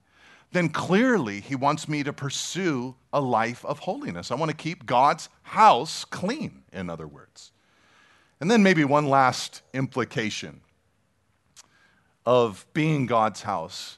then 0.51 0.69
clearly 0.69 1.41
He 1.41 1.55
wants 1.55 1.87
me 1.87 2.03
to 2.03 2.13
pursue 2.13 2.95
a 3.11 3.21
life 3.21 3.63
of 3.65 3.79
holiness. 3.79 4.31
I 4.31 4.35
want 4.35 4.51
to 4.51 4.57
keep 4.57 4.85
God's 4.85 5.29
house 5.43 6.05
clean, 6.05 6.63
in 6.71 6.89
other 6.89 7.07
words. 7.07 7.51
And 8.39 8.49
then 8.49 8.63
maybe 8.63 8.83
one 8.83 9.07
last 9.07 9.61
implication 9.73 10.61
of 12.25 12.65
being 12.73 13.05
God's 13.05 13.43
house. 13.43 13.97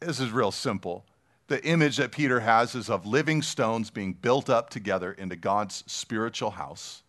This 0.00 0.20
is 0.20 0.30
real 0.30 0.52
simple. 0.52 1.04
The 1.48 1.64
image 1.64 1.96
that 1.96 2.12
Peter 2.12 2.40
has 2.40 2.74
is 2.74 2.88
of 2.88 3.06
living 3.06 3.42
stones 3.42 3.90
being 3.90 4.12
built 4.14 4.48
up 4.48 4.70
together 4.70 5.12
into 5.12 5.36
God's 5.36 5.84
spiritual 5.86 6.50
house. 6.50 7.02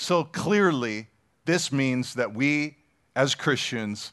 So 0.00 0.22
clearly, 0.22 1.08
this 1.44 1.72
means 1.72 2.14
that 2.14 2.32
we 2.32 2.76
as 3.16 3.34
Christians 3.34 4.12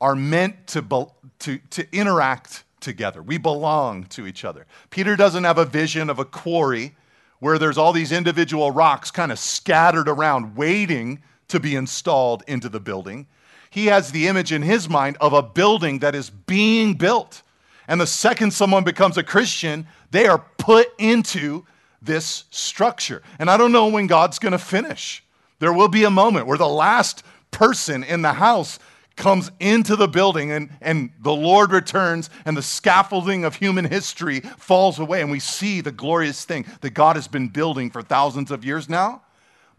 are 0.00 0.14
meant 0.14 0.68
to, 0.68 0.80
be, 0.80 1.04
to, 1.40 1.58
to 1.70 1.86
interact 1.92 2.62
together. 2.78 3.20
We 3.20 3.36
belong 3.36 4.04
to 4.04 4.28
each 4.28 4.44
other. 4.44 4.66
Peter 4.90 5.16
doesn't 5.16 5.42
have 5.42 5.58
a 5.58 5.64
vision 5.64 6.10
of 6.10 6.20
a 6.20 6.24
quarry 6.24 6.94
where 7.40 7.58
there's 7.58 7.76
all 7.76 7.92
these 7.92 8.12
individual 8.12 8.70
rocks 8.70 9.10
kind 9.10 9.32
of 9.32 9.40
scattered 9.40 10.08
around, 10.08 10.54
waiting 10.54 11.24
to 11.48 11.58
be 11.58 11.74
installed 11.74 12.44
into 12.46 12.68
the 12.68 12.80
building. 12.80 13.26
He 13.68 13.86
has 13.86 14.12
the 14.12 14.28
image 14.28 14.52
in 14.52 14.62
his 14.62 14.88
mind 14.88 15.16
of 15.20 15.32
a 15.32 15.42
building 15.42 15.98
that 15.98 16.14
is 16.14 16.30
being 16.30 16.94
built. 16.94 17.42
And 17.88 18.00
the 18.00 18.06
second 18.06 18.52
someone 18.52 18.84
becomes 18.84 19.18
a 19.18 19.24
Christian, 19.24 19.88
they 20.12 20.28
are 20.28 20.44
put 20.56 20.86
into 20.98 21.66
this 22.06 22.44
structure. 22.50 23.22
And 23.38 23.50
I 23.50 23.56
don't 23.56 23.72
know 23.72 23.88
when 23.88 24.06
God's 24.06 24.38
going 24.38 24.52
to 24.52 24.58
finish. 24.58 25.22
There 25.58 25.72
will 25.72 25.88
be 25.88 26.04
a 26.04 26.10
moment 26.10 26.46
where 26.46 26.58
the 26.58 26.68
last 26.68 27.22
person 27.50 28.04
in 28.04 28.22
the 28.22 28.34
house 28.34 28.78
comes 29.16 29.50
into 29.60 29.96
the 29.96 30.08
building 30.08 30.52
and, 30.52 30.70
and 30.80 31.10
the 31.20 31.34
Lord 31.34 31.72
returns 31.72 32.28
and 32.44 32.56
the 32.56 32.62
scaffolding 32.62 33.44
of 33.44 33.54
human 33.54 33.86
history 33.86 34.40
falls 34.40 34.98
away 34.98 35.22
and 35.22 35.30
we 35.30 35.40
see 35.40 35.80
the 35.80 35.92
glorious 35.92 36.44
thing 36.44 36.66
that 36.82 36.90
God 36.90 37.16
has 37.16 37.26
been 37.26 37.48
building 37.48 37.90
for 37.90 38.02
thousands 38.02 38.50
of 38.50 38.64
years 38.64 38.88
now. 38.88 39.22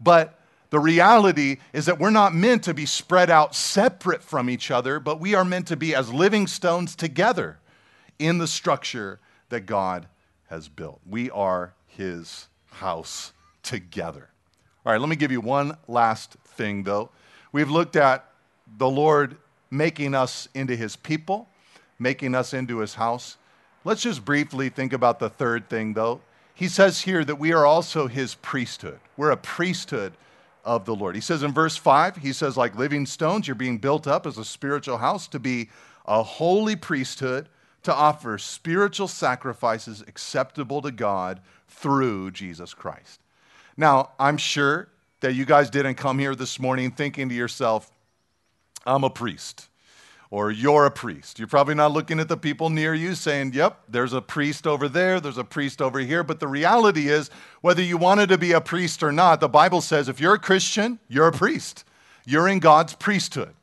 But 0.00 0.40
the 0.70 0.80
reality 0.80 1.58
is 1.72 1.86
that 1.86 1.98
we're 1.98 2.10
not 2.10 2.34
meant 2.34 2.64
to 2.64 2.74
be 2.74 2.84
spread 2.84 3.30
out 3.30 3.54
separate 3.54 4.22
from 4.22 4.50
each 4.50 4.70
other, 4.70 5.00
but 5.00 5.20
we 5.20 5.34
are 5.34 5.44
meant 5.44 5.68
to 5.68 5.76
be 5.76 5.94
as 5.94 6.12
living 6.12 6.46
stones 6.46 6.94
together 6.94 7.58
in 8.18 8.38
the 8.38 8.46
structure 8.46 9.20
that 9.48 9.60
God 9.60 10.06
has 10.48 10.68
built. 10.68 11.00
We 11.08 11.30
are 11.30 11.74
his 11.98 12.46
house 12.70 13.32
together. 13.62 14.30
All 14.86 14.92
right, 14.92 15.00
let 15.00 15.10
me 15.10 15.16
give 15.16 15.32
you 15.32 15.40
one 15.40 15.76
last 15.88 16.34
thing, 16.44 16.84
though. 16.84 17.10
We've 17.52 17.68
looked 17.68 17.96
at 17.96 18.24
the 18.78 18.88
Lord 18.88 19.36
making 19.70 20.14
us 20.14 20.48
into 20.54 20.76
his 20.76 20.96
people, 20.96 21.48
making 21.98 22.34
us 22.34 22.54
into 22.54 22.78
his 22.78 22.94
house. 22.94 23.36
Let's 23.84 24.02
just 24.02 24.24
briefly 24.24 24.68
think 24.68 24.92
about 24.92 25.18
the 25.18 25.28
third 25.28 25.68
thing, 25.68 25.92
though. 25.92 26.20
He 26.54 26.68
says 26.68 27.02
here 27.02 27.24
that 27.24 27.36
we 27.36 27.52
are 27.52 27.66
also 27.66 28.06
his 28.06 28.36
priesthood. 28.36 29.00
We're 29.16 29.32
a 29.32 29.36
priesthood 29.36 30.12
of 30.64 30.84
the 30.84 30.94
Lord. 30.94 31.16
He 31.16 31.20
says 31.20 31.42
in 31.42 31.52
verse 31.52 31.76
5, 31.76 32.16
he 32.16 32.32
says, 32.32 32.56
like 32.56 32.78
living 32.78 33.06
stones, 33.06 33.48
you're 33.48 33.54
being 33.54 33.78
built 33.78 34.06
up 34.06 34.24
as 34.24 34.38
a 34.38 34.44
spiritual 34.44 34.98
house 34.98 35.26
to 35.28 35.38
be 35.38 35.68
a 36.06 36.22
holy 36.22 36.76
priesthood, 36.76 37.48
to 37.82 37.94
offer 37.94 38.38
spiritual 38.38 39.08
sacrifices 39.08 40.02
acceptable 40.06 40.80
to 40.82 40.90
God 40.90 41.40
through 41.68 42.32
Jesus 42.32 42.74
Christ. 42.74 43.20
Now, 43.76 44.10
I'm 44.18 44.36
sure 44.36 44.88
that 45.20 45.34
you 45.34 45.44
guys 45.44 45.70
didn't 45.70 45.94
come 45.94 46.18
here 46.18 46.34
this 46.34 46.58
morning 46.58 46.90
thinking 46.90 47.28
to 47.28 47.34
yourself, 47.34 47.90
I'm 48.86 49.04
a 49.04 49.10
priest 49.10 49.68
or 50.30 50.50
you're 50.50 50.84
a 50.84 50.90
priest. 50.90 51.38
You're 51.38 51.48
probably 51.48 51.74
not 51.74 51.92
looking 51.92 52.20
at 52.20 52.28
the 52.28 52.36
people 52.36 52.70
near 52.70 52.94
you 52.94 53.14
saying, 53.14 53.52
Yep, 53.54 53.80
there's 53.88 54.12
a 54.12 54.20
priest 54.20 54.66
over 54.66 54.88
there, 54.88 55.20
there's 55.20 55.38
a 55.38 55.44
priest 55.44 55.80
over 55.80 55.98
here. 55.98 56.22
But 56.22 56.40
the 56.40 56.48
reality 56.48 57.08
is, 57.08 57.30
whether 57.60 57.82
you 57.82 57.96
wanted 57.96 58.28
to 58.28 58.38
be 58.38 58.52
a 58.52 58.60
priest 58.60 59.02
or 59.02 59.12
not, 59.12 59.40
the 59.40 59.48
Bible 59.48 59.80
says 59.80 60.08
if 60.08 60.20
you're 60.20 60.34
a 60.34 60.38
Christian, 60.38 60.98
you're 61.08 61.28
a 61.28 61.32
priest. 61.32 61.84
You're 62.26 62.48
in 62.48 62.58
God's 62.58 62.94
priesthood. 62.94 63.54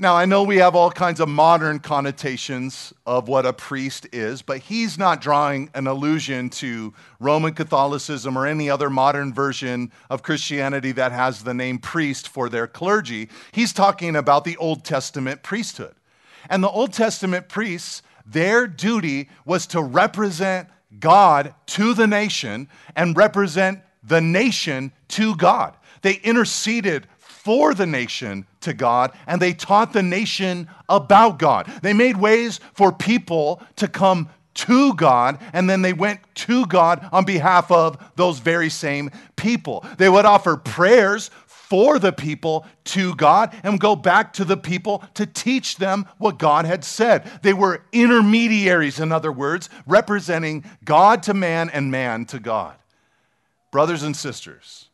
Now, 0.00 0.14
I 0.14 0.26
know 0.26 0.44
we 0.44 0.58
have 0.58 0.76
all 0.76 0.92
kinds 0.92 1.18
of 1.18 1.28
modern 1.28 1.80
connotations 1.80 2.94
of 3.04 3.26
what 3.26 3.44
a 3.44 3.52
priest 3.52 4.06
is, 4.12 4.42
but 4.42 4.58
he's 4.58 4.96
not 4.96 5.20
drawing 5.20 5.70
an 5.74 5.88
allusion 5.88 6.50
to 6.50 6.94
Roman 7.18 7.52
Catholicism 7.52 8.38
or 8.38 8.46
any 8.46 8.70
other 8.70 8.90
modern 8.90 9.34
version 9.34 9.90
of 10.08 10.22
Christianity 10.22 10.92
that 10.92 11.10
has 11.10 11.42
the 11.42 11.52
name 11.52 11.80
priest 11.80 12.28
for 12.28 12.48
their 12.48 12.68
clergy. 12.68 13.28
He's 13.50 13.72
talking 13.72 14.14
about 14.14 14.44
the 14.44 14.56
Old 14.58 14.84
Testament 14.84 15.42
priesthood. 15.42 15.96
And 16.48 16.62
the 16.62 16.70
Old 16.70 16.92
Testament 16.92 17.48
priests, 17.48 18.02
their 18.24 18.68
duty 18.68 19.28
was 19.44 19.66
to 19.68 19.82
represent 19.82 20.68
God 21.00 21.56
to 21.66 21.92
the 21.92 22.06
nation 22.06 22.68
and 22.94 23.16
represent 23.16 23.80
the 24.04 24.20
nation 24.20 24.92
to 25.08 25.34
God. 25.34 25.74
They 26.02 26.20
interceded 26.22 27.08
for 27.18 27.74
the 27.74 27.86
nation 27.86 28.46
to 28.60 28.72
God 28.72 29.12
and 29.26 29.40
they 29.40 29.52
taught 29.52 29.92
the 29.92 30.02
nation 30.02 30.68
about 30.88 31.38
God. 31.38 31.66
They 31.82 31.92
made 31.92 32.16
ways 32.16 32.60
for 32.74 32.92
people 32.92 33.62
to 33.76 33.88
come 33.88 34.28
to 34.54 34.94
God 34.94 35.38
and 35.52 35.70
then 35.70 35.82
they 35.82 35.92
went 35.92 36.20
to 36.34 36.66
God 36.66 37.06
on 37.12 37.24
behalf 37.24 37.70
of 37.70 37.96
those 38.16 38.40
very 38.40 38.70
same 38.70 39.10
people. 39.36 39.84
They 39.98 40.08
would 40.08 40.24
offer 40.24 40.56
prayers 40.56 41.30
for 41.46 41.98
the 41.98 42.12
people 42.12 42.66
to 42.82 43.14
God 43.14 43.54
and 43.62 43.78
go 43.78 43.94
back 43.94 44.32
to 44.34 44.44
the 44.44 44.56
people 44.56 45.04
to 45.14 45.26
teach 45.26 45.76
them 45.76 46.06
what 46.16 46.38
God 46.38 46.64
had 46.64 46.82
said. 46.82 47.30
They 47.42 47.52
were 47.52 47.82
intermediaries, 47.92 48.98
in 48.98 49.12
other 49.12 49.30
words, 49.30 49.68
representing 49.86 50.64
God 50.82 51.22
to 51.24 51.34
man 51.34 51.68
and 51.68 51.90
man 51.90 52.24
to 52.26 52.38
God. 52.38 52.74
Brothers 53.70 54.02
and 54.02 54.16
sisters, 54.16 54.88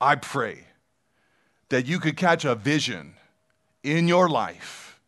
I 0.00 0.14
pray 0.14 0.67
that 1.68 1.86
you 1.86 1.98
could 1.98 2.16
catch 2.16 2.44
a 2.44 2.54
vision 2.54 3.14
in 3.82 4.08
your 4.08 4.28
life 4.28 5.00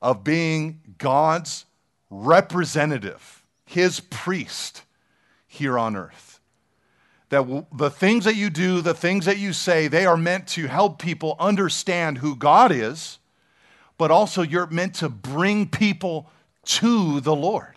of 0.00 0.22
being 0.22 0.80
God's 0.98 1.64
representative, 2.10 3.42
his 3.64 4.00
priest 4.00 4.82
here 5.46 5.78
on 5.78 5.96
earth. 5.96 6.40
That 7.30 7.66
the 7.76 7.90
things 7.90 8.24
that 8.24 8.36
you 8.36 8.48
do, 8.48 8.80
the 8.80 8.94
things 8.94 9.26
that 9.26 9.38
you 9.38 9.52
say, 9.52 9.88
they 9.88 10.06
are 10.06 10.16
meant 10.16 10.46
to 10.48 10.66
help 10.66 10.98
people 10.98 11.36
understand 11.38 12.18
who 12.18 12.36
God 12.36 12.72
is, 12.72 13.18
but 13.98 14.10
also 14.10 14.42
you're 14.42 14.68
meant 14.68 14.94
to 14.96 15.08
bring 15.08 15.68
people 15.68 16.30
to 16.64 17.20
the 17.20 17.34
Lord. 17.34 17.74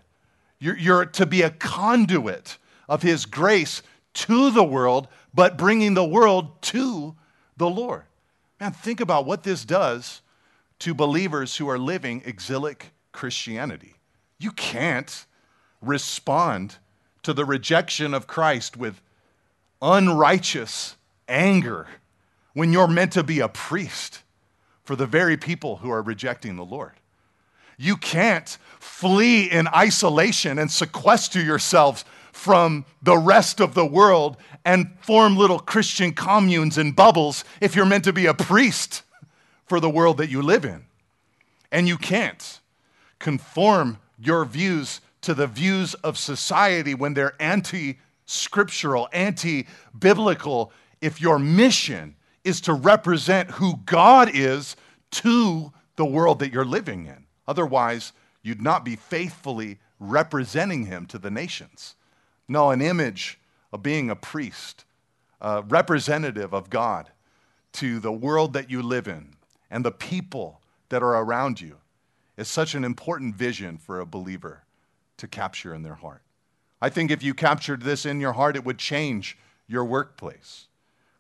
You're, 0.60 0.78
you're 0.78 1.06
to 1.06 1.26
be 1.26 1.42
a 1.42 1.50
conduit 1.50 2.58
of 2.88 3.02
his 3.02 3.26
grace 3.26 3.82
to 4.14 4.52
the 4.52 4.64
world, 4.64 5.08
but 5.34 5.58
bringing 5.58 5.96
the 5.96 6.06
world 6.06 6.62
to 6.64 7.16
the 7.62 7.70
Lord. 7.70 8.04
Man, 8.60 8.74
think 8.74 9.00
about 9.00 9.26
what 9.26 9.44
this 9.44 9.64
does 9.64 10.22
to 10.80 10.94
believers 10.94 11.58
who 11.58 11.70
are 11.70 11.78
living 11.78 12.24
exilic 12.26 12.92
Christianity. 13.12 13.96
You 14.40 14.52
can't 14.52 15.26
respond 15.82 16.78
to 17.24 17.34
the 17.34 17.46
rejection 17.46 18.14
of 18.16 18.26
Christ 18.26 18.78
with 18.78 19.00
unrighteous 19.82 20.96
anger 21.28 21.88
when 22.54 22.74
you're 22.74 22.88
meant 22.88 23.14
to 23.14 23.24
be 23.24 23.40
a 23.40 23.48
priest 23.48 24.24
for 24.84 24.96
the 24.96 25.06
very 25.06 25.38
people 25.38 25.78
who 25.78 25.92
are 25.92 26.02
rejecting 26.02 26.56
the 26.56 26.66
Lord. 26.66 26.94
You 27.78 27.96
can't 27.96 28.58
flee 28.80 29.44
in 29.50 29.68
isolation 29.68 30.58
and 30.58 30.72
sequester 30.72 31.42
yourselves 31.42 32.06
from 32.32 32.86
the 33.02 33.18
rest 33.18 33.60
of 33.60 33.74
the 33.74 33.86
world 33.86 34.38
and 34.66 34.90
form 35.02 35.38
little 35.38 35.60
Christian 35.60 36.14
communes 36.14 36.78
and 36.78 36.96
bubbles 36.96 37.44
if 37.60 37.76
you're 37.76 37.86
meant 37.86 38.04
to 38.06 38.14
be 38.14 38.26
a 38.26 38.34
priest 38.34 39.04
for 39.66 39.80
the 39.80 39.90
world 39.90 40.18
that 40.18 40.30
you 40.30 40.42
live 40.42 40.66
in. 40.66 40.86
And 41.72 41.88
you 41.88 41.98
can't 41.98 42.60
conform 43.20 44.00
your 44.20 44.46
views 44.46 45.02
to 45.22 45.34
the 45.34 45.48
views 45.48 45.94
of 45.96 46.18
society 46.18 46.94
when 46.94 47.14
they're 47.14 47.36
anti 47.40 47.98
scriptural, 48.26 49.10
anti 49.14 49.68
biblical, 49.98 50.72
if 51.02 51.22
your 51.22 51.40
mission 51.40 52.16
is 52.44 52.62
to 52.62 52.74
represent 52.74 53.52
who 53.52 53.78
God 53.86 54.30
is 54.34 54.76
to 55.12 55.72
the 55.96 56.06
world 56.06 56.40
that 56.40 56.52
you're 56.52 56.66
living 56.66 57.06
in. 57.06 57.26
Otherwise, 57.48 58.14
you'd 58.42 58.62
not 58.62 58.84
be 58.84 58.96
faithfully 58.96 59.80
representing 60.00 60.86
Him 60.86 61.06
to 61.08 61.18
the 61.18 61.30
nations. 61.30 61.96
No, 62.52 62.72
an 62.72 62.82
image 62.82 63.40
of 63.72 63.82
being 63.82 64.10
a 64.10 64.16
priest, 64.16 64.84
a 65.40 65.62
representative 65.62 66.54
of 66.54 66.70
God 66.70 67.10
to 67.72 67.98
the 68.02 68.12
world 68.12 68.52
that 68.52 68.70
you 68.70 68.82
live 68.82 69.08
in 69.08 69.36
and 69.70 69.86
the 69.86 69.92
people 69.92 70.60
that 70.90 71.02
are 71.02 71.16
around 71.16 71.62
you 71.62 71.78
is 72.36 72.50
such 72.50 72.76
an 72.76 72.84
important 72.84 73.36
vision 73.36 73.78
for 73.78 74.02
a 74.02 74.06
believer 74.06 74.64
to 75.16 75.30
capture 75.30 75.74
in 75.74 75.84
their 75.84 75.96
heart. 75.96 76.24
I 76.82 76.90
think 76.90 77.10
if 77.10 77.24
you 77.24 77.34
captured 77.34 77.84
this 77.84 78.06
in 78.06 78.20
your 78.20 78.34
heart, 78.34 78.58
it 78.58 78.66
would 78.66 78.78
change 78.78 79.38
your 79.66 79.86
workplace. 79.86 80.68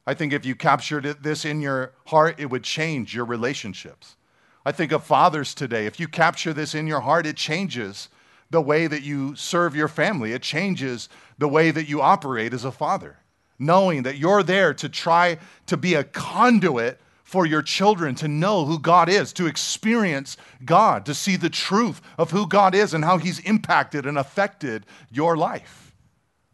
I 0.05 0.13
think 0.13 0.33
if 0.33 0.45
you 0.45 0.53
captured 0.53 1.05
this 1.23 1.45
in 1.45 1.61
your 1.61 1.93
heart, 2.07 2.41
it 2.41 2.49
would 2.49 2.63
change 2.63 3.15
your 3.15 3.23
relationships. 3.23 4.17
I 4.65 4.73
think 4.73 4.91
of 4.91 5.05
fathers 5.05 5.55
today. 5.55 5.85
If 5.85 5.97
you 5.97 6.09
capture 6.09 6.51
this 6.51 6.75
in 6.75 6.87
your 6.87 6.99
heart, 6.99 7.25
it 7.25 7.37
changes 7.37 8.09
the 8.51 8.61
way 8.61 8.85
that 8.85 9.01
you 9.01 9.35
serve 9.35 9.75
your 9.75 9.87
family, 9.87 10.33
it 10.33 10.41
changes 10.41 11.09
the 11.37 11.47
way 11.47 11.71
that 11.71 11.87
you 11.87 12.01
operate 12.01 12.53
as 12.53 12.65
a 12.65 12.71
father, 12.71 13.17
knowing 13.57 14.03
that 14.03 14.17
you're 14.17 14.43
there 14.43 14.73
to 14.75 14.89
try 14.89 15.37
to 15.65 15.77
be 15.77 15.95
a 15.95 16.03
conduit 16.03 16.99
for 17.23 17.45
your 17.45 17.61
children 17.61 18.13
to 18.13 18.27
know 18.27 18.65
who 18.65 18.77
God 18.77 19.07
is, 19.07 19.31
to 19.33 19.47
experience 19.47 20.35
God, 20.65 21.05
to 21.05 21.13
see 21.13 21.37
the 21.37 21.49
truth 21.49 22.01
of 22.17 22.31
who 22.31 22.45
God 22.45 22.75
is 22.75 22.93
and 22.93 23.05
how 23.05 23.17
He's 23.17 23.39
impacted 23.39 24.05
and 24.05 24.17
affected 24.17 24.85
your 25.09 25.37
life. 25.37 25.95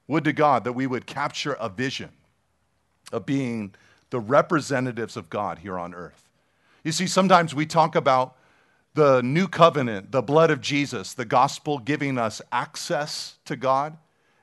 Would 0.07 0.23
to 0.25 0.33
God 0.33 0.63
that 0.65 0.73
we 0.73 0.85
would 0.85 1.07
capture 1.07 1.53
a 1.53 1.67
vision 1.67 2.11
of 3.11 3.25
being 3.25 3.73
the 4.11 4.19
representatives 4.19 5.17
of 5.17 5.31
God 5.31 5.57
here 5.59 5.79
on 5.79 5.95
earth. 5.95 6.29
You 6.83 6.91
see, 6.91 7.07
sometimes 7.07 7.55
we 7.55 7.65
talk 7.65 7.95
about 7.95 8.37
the 8.97 9.21
new 9.21 9.47
covenant, 9.47 10.11
the 10.11 10.23
blood 10.23 10.49
of 10.49 10.59
Jesus, 10.59 11.13
the 11.13 11.23
gospel 11.23 11.77
giving 11.77 12.17
us 12.17 12.41
access 12.51 13.37
to 13.45 13.55
God. 13.55 13.95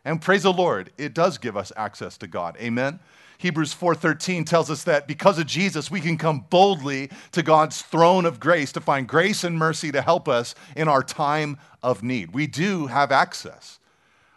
And 0.05 0.23
praise 0.23 0.45
the 0.45 0.53
Lord, 0.53 0.93
it 0.97 1.13
does 1.13 1.39
give 1.39 1.57
us 1.57 1.73
access 1.77 2.17
to 2.19 2.29
God. 2.29 2.57
Amen. 2.61 3.01
Hebrews 3.39 3.75
4:13 3.75 4.45
tells 4.45 4.71
us 4.71 4.85
that 4.85 5.09
because 5.09 5.41
of 5.41 5.49
Jesus 5.49 5.91
we 5.91 6.01
can 6.01 6.17
come 6.17 6.47
boldly 6.51 7.11
to 7.33 7.43
God's 7.43 7.83
throne 7.83 8.25
of 8.25 8.39
grace 8.39 8.71
to 8.73 8.81
find 8.81 9.09
grace 9.09 9.43
and 9.43 9.59
mercy 9.59 9.91
to 9.91 10.01
help 10.01 10.29
us 10.29 10.55
in 10.77 10.87
our 10.87 11.03
time 11.03 11.59
of 11.83 12.05
need. 12.05 12.33
We 12.33 12.47
do 12.47 12.87
have 12.87 13.11
access. 13.11 13.81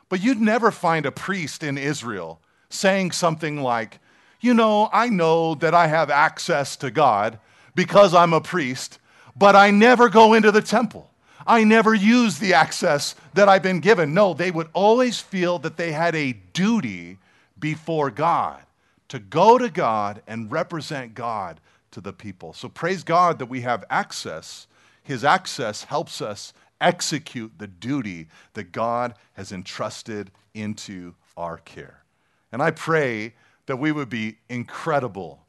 But 0.10 0.22
you'd 0.22 0.42
never 0.42 0.72
find 0.72 1.06
a 1.06 1.12
priest 1.12 1.62
in 1.62 1.78
Israel 1.78 2.42
saying 2.70 3.12
something 3.12 3.62
like, 3.62 4.00
"You 4.42 4.56
know, 4.56 4.90
I 4.92 5.10
know 5.10 5.54
that 5.54 5.76
I 5.76 5.86
have 5.86 6.10
access 6.10 6.76
to 6.78 6.90
God 6.90 7.38
because 7.76 8.16
I'm 8.16 8.34
a 8.34 8.42
priest, 8.42 8.98
but 9.38 9.56
I 9.56 9.72
never 9.72 10.10
go 10.10 10.34
into 10.34 10.52
the 10.52 10.62
temple. 10.62 11.10
I 11.46 11.64
never 11.64 11.94
use 11.94 12.40
the 12.40 12.54
access 12.54 13.16
that 13.34 13.48
I've 13.48 13.64
been 13.64 13.80
given." 13.80 14.14
No, 14.14 14.34
they 14.34 14.52
would 14.52 14.70
always 14.74 15.20
feel 15.20 15.60
that 15.60 15.78
they 15.78 15.92
had 15.92 16.16
a 16.16 16.34
duty 16.34 17.20
before 17.60 18.12
God 18.12 18.62
to 19.08 19.20
go 19.20 19.58
to 19.58 19.70
God 19.70 20.22
and 20.28 20.52
represent 20.52 21.16
God 21.16 21.62
to 21.92 22.02
the 22.02 22.14
people. 22.14 22.54
So 22.54 22.68
praise 22.68 23.04
God 23.04 23.40
that 23.40 23.46
we 23.48 23.62
have 23.62 23.86
access. 23.90 24.68
His 25.04 25.24
access 25.24 25.86
helps 25.86 26.22
us 26.22 26.54
execute 26.82 27.54
the 27.58 27.68
duty 27.68 28.28
that 28.54 28.72
God 28.72 29.16
has 29.34 29.52
entrusted 29.52 30.32
into 30.54 31.16
our 31.36 31.58
care. 31.58 32.04
And 32.52 32.62
I 32.62 32.72
pray 32.72 33.34
that 33.68 33.78
we 33.78 33.92
would 33.92 34.10
be 34.10 34.38
incredible 34.50 35.46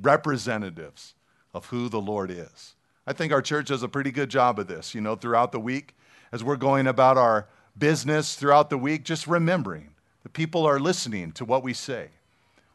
representatives 0.00 1.14
of 1.52 1.66
who 1.66 1.88
the 1.88 2.00
Lord 2.00 2.30
is. 2.30 2.74
I 3.06 3.12
think 3.12 3.32
our 3.32 3.42
church 3.42 3.68
does 3.68 3.82
a 3.82 3.88
pretty 3.88 4.10
good 4.10 4.28
job 4.28 4.58
of 4.58 4.66
this, 4.66 4.94
you 4.94 5.00
know, 5.00 5.16
throughout 5.16 5.52
the 5.52 5.60
week 5.60 5.94
as 6.30 6.42
we're 6.42 6.56
going 6.56 6.86
about 6.86 7.18
our 7.18 7.48
business 7.78 8.34
throughout 8.34 8.70
the 8.70 8.78
week, 8.78 9.04
just 9.04 9.26
remembering 9.26 9.90
that 10.22 10.32
people 10.32 10.66
are 10.66 10.78
listening 10.78 11.32
to 11.32 11.44
what 11.44 11.62
we 11.62 11.72
say 11.72 12.08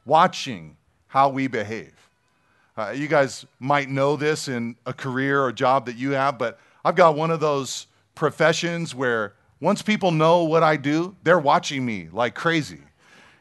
watching 0.05 0.77
how 1.07 1.27
we 1.29 1.47
behave. 1.47 1.93
Uh, 2.77 2.91
you 2.91 3.07
guys 3.07 3.45
might 3.59 3.89
know 3.89 4.15
this 4.15 4.47
in 4.47 4.75
a 4.85 4.93
career 4.93 5.43
or 5.43 5.51
job 5.51 5.85
that 5.85 5.97
you 5.97 6.11
have, 6.11 6.37
but 6.37 6.59
I've 6.85 6.95
got 6.95 7.15
one 7.15 7.29
of 7.29 7.39
those 7.39 7.87
professions 8.15 8.95
where 8.95 9.33
once 9.59 9.81
people 9.81 10.11
know 10.11 10.43
what 10.43 10.63
I 10.63 10.77
do, 10.77 11.15
they're 11.23 11.39
watching 11.39 11.85
me 11.85 12.07
like 12.11 12.35
crazy. 12.35 12.79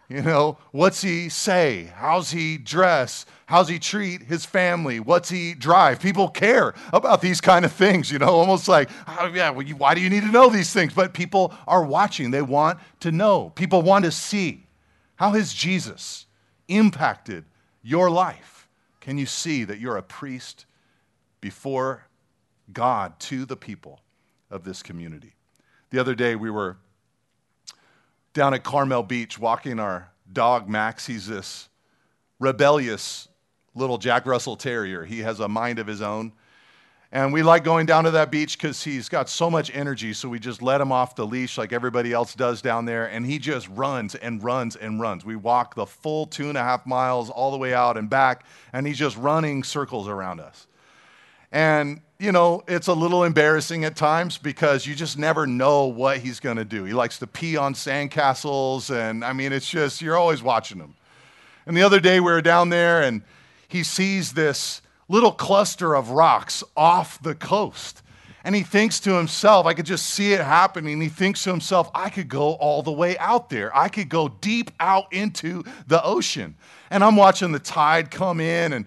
You 0.08 0.22
know, 0.22 0.58
what's 0.70 1.02
he 1.02 1.28
say? 1.28 1.92
How's 1.96 2.30
he 2.30 2.58
dress? 2.58 3.26
How's 3.46 3.68
he 3.68 3.80
treat 3.80 4.22
his 4.22 4.46
family? 4.46 5.00
What's 5.00 5.28
he 5.28 5.54
drive? 5.54 5.98
People 5.98 6.28
care 6.28 6.74
about 6.92 7.20
these 7.20 7.40
kind 7.40 7.64
of 7.64 7.72
things, 7.72 8.10
you 8.10 8.20
know, 8.20 8.28
almost 8.28 8.68
like, 8.68 8.88
oh, 9.08 9.32
yeah, 9.34 9.50
well, 9.50 9.66
you, 9.66 9.74
why 9.74 9.94
do 9.94 10.00
you 10.00 10.08
need 10.08 10.22
to 10.22 10.30
know 10.30 10.48
these 10.48 10.72
things? 10.72 10.94
But 10.94 11.12
people 11.12 11.52
are 11.66 11.84
watching. 11.84 12.30
They 12.30 12.42
want 12.42 12.78
to 13.00 13.10
know. 13.10 13.50
People 13.56 13.82
want 13.82 14.04
to 14.04 14.12
see. 14.12 14.66
How 15.16 15.30
has 15.30 15.52
Jesus 15.52 16.26
impacted 16.68 17.44
your 17.82 18.08
life? 18.08 18.68
Can 19.00 19.18
you 19.18 19.26
see 19.26 19.64
that 19.64 19.80
you're 19.80 19.96
a 19.96 20.02
priest 20.02 20.66
before 21.40 22.06
God 22.72 23.18
to 23.20 23.44
the 23.44 23.56
people 23.56 24.00
of 24.50 24.62
this 24.62 24.84
community? 24.84 25.34
The 25.90 25.98
other 25.98 26.14
day, 26.14 26.36
we 26.36 26.50
were 26.50 26.76
down 28.36 28.52
at 28.52 28.62
Carmel 28.62 29.02
Beach 29.02 29.38
walking 29.38 29.80
our 29.80 30.10
dog, 30.30 30.68
Max. 30.68 31.06
He's 31.06 31.26
this 31.26 31.70
rebellious 32.38 33.28
little 33.74 33.96
Jack 33.96 34.26
Russell 34.26 34.56
Terrier. 34.56 35.04
He 35.04 35.20
has 35.20 35.40
a 35.40 35.48
mind 35.48 35.78
of 35.78 35.86
his 35.86 36.02
own. 36.02 36.32
And 37.10 37.32
we 37.32 37.42
like 37.42 37.64
going 37.64 37.86
down 37.86 38.04
to 38.04 38.10
that 38.10 38.30
beach 38.30 38.58
because 38.58 38.84
he's 38.84 39.08
got 39.08 39.30
so 39.30 39.48
much 39.48 39.74
energy. 39.74 40.12
So 40.12 40.28
we 40.28 40.38
just 40.38 40.60
let 40.60 40.82
him 40.82 40.92
off 40.92 41.14
the 41.14 41.24
leash 41.26 41.56
like 41.56 41.72
everybody 41.72 42.12
else 42.12 42.34
does 42.34 42.60
down 42.60 42.84
there. 42.84 43.06
And 43.06 43.24
he 43.24 43.38
just 43.38 43.68
runs 43.68 44.14
and 44.14 44.44
runs 44.44 44.76
and 44.76 45.00
runs. 45.00 45.24
We 45.24 45.36
walk 45.36 45.74
the 45.74 45.86
full 45.86 46.26
two 46.26 46.50
and 46.50 46.58
a 46.58 46.62
half 46.62 46.84
miles 46.84 47.30
all 47.30 47.50
the 47.50 47.56
way 47.56 47.72
out 47.72 47.96
and 47.96 48.10
back. 48.10 48.44
And 48.74 48.86
he's 48.86 48.98
just 48.98 49.16
running 49.16 49.64
circles 49.64 50.08
around 50.08 50.40
us. 50.40 50.66
And, 51.52 52.00
you 52.18 52.32
know, 52.32 52.62
it's 52.66 52.86
a 52.86 52.94
little 52.94 53.24
embarrassing 53.24 53.84
at 53.84 53.96
times 53.96 54.38
because 54.38 54.86
you 54.86 54.94
just 54.94 55.18
never 55.18 55.46
know 55.46 55.86
what 55.86 56.18
he's 56.18 56.40
going 56.40 56.56
to 56.56 56.64
do. 56.64 56.84
He 56.84 56.92
likes 56.92 57.18
to 57.20 57.26
pee 57.26 57.56
on 57.56 57.74
sandcastles. 57.74 58.94
And 58.94 59.24
I 59.24 59.32
mean, 59.32 59.52
it's 59.52 59.68
just, 59.68 60.02
you're 60.02 60.16
always 60.16 60.42
watching 60.42 60.78
him. 60.78 60.94
And 61.66 61.76
the 61.76 61.82
other 61.82 62.00
day 62.00 62.20
we 62.20 62.30
were 62.30 62.42
down 62.42 62.68
there 62.68 63.02
and 63.02 63.22
he 63.68 63.82
sees 63.82 64.32
this 64.32 64.82
little 65.08 65.32
cluster 65.32 65.94
of 65.94 66.10
rocks 66.10 66.62
off 66.76 67.22
the 67.22 67.34
coast. 67.34 68.02
And 68.44 68.54
he 68.54 68.62
thinks 68.62 69.00
to 69.00 69.14
himself, 69.14 69.66
I 69.66 69.74
could 69.74 69.86
just 69.86 70.06
see 70.06 70.32
it 70.32 70.40
happening. 70.40 71.00
He 71.00 71.08
thinks 71.08 71.42
to 71.42 71.50
himself, 71.50 71.90
I 71.92 72.10
could 72.10 72.28
go 72.28 72.52
all 72.54 72.80
the 72.80 72.92
way 72.92 73.18
out 73.18 73.50
there. 73.50 73.76
I 73.76 73.88
could 73.88 74.08
go 74.08 74.28
deep 74.28 74.70
out 74.78 75.12
into 75.12 75.64
the 75.88 76.00
ocean. 76.04 76.54
And 76.88 77.02
I'm 77.02 77.16
watching 77.16 77.50
the 77.50 77.58
tide 77.58 78.12
come 78.12 78.38
in, 78.38 78.72
and 78.72 78.86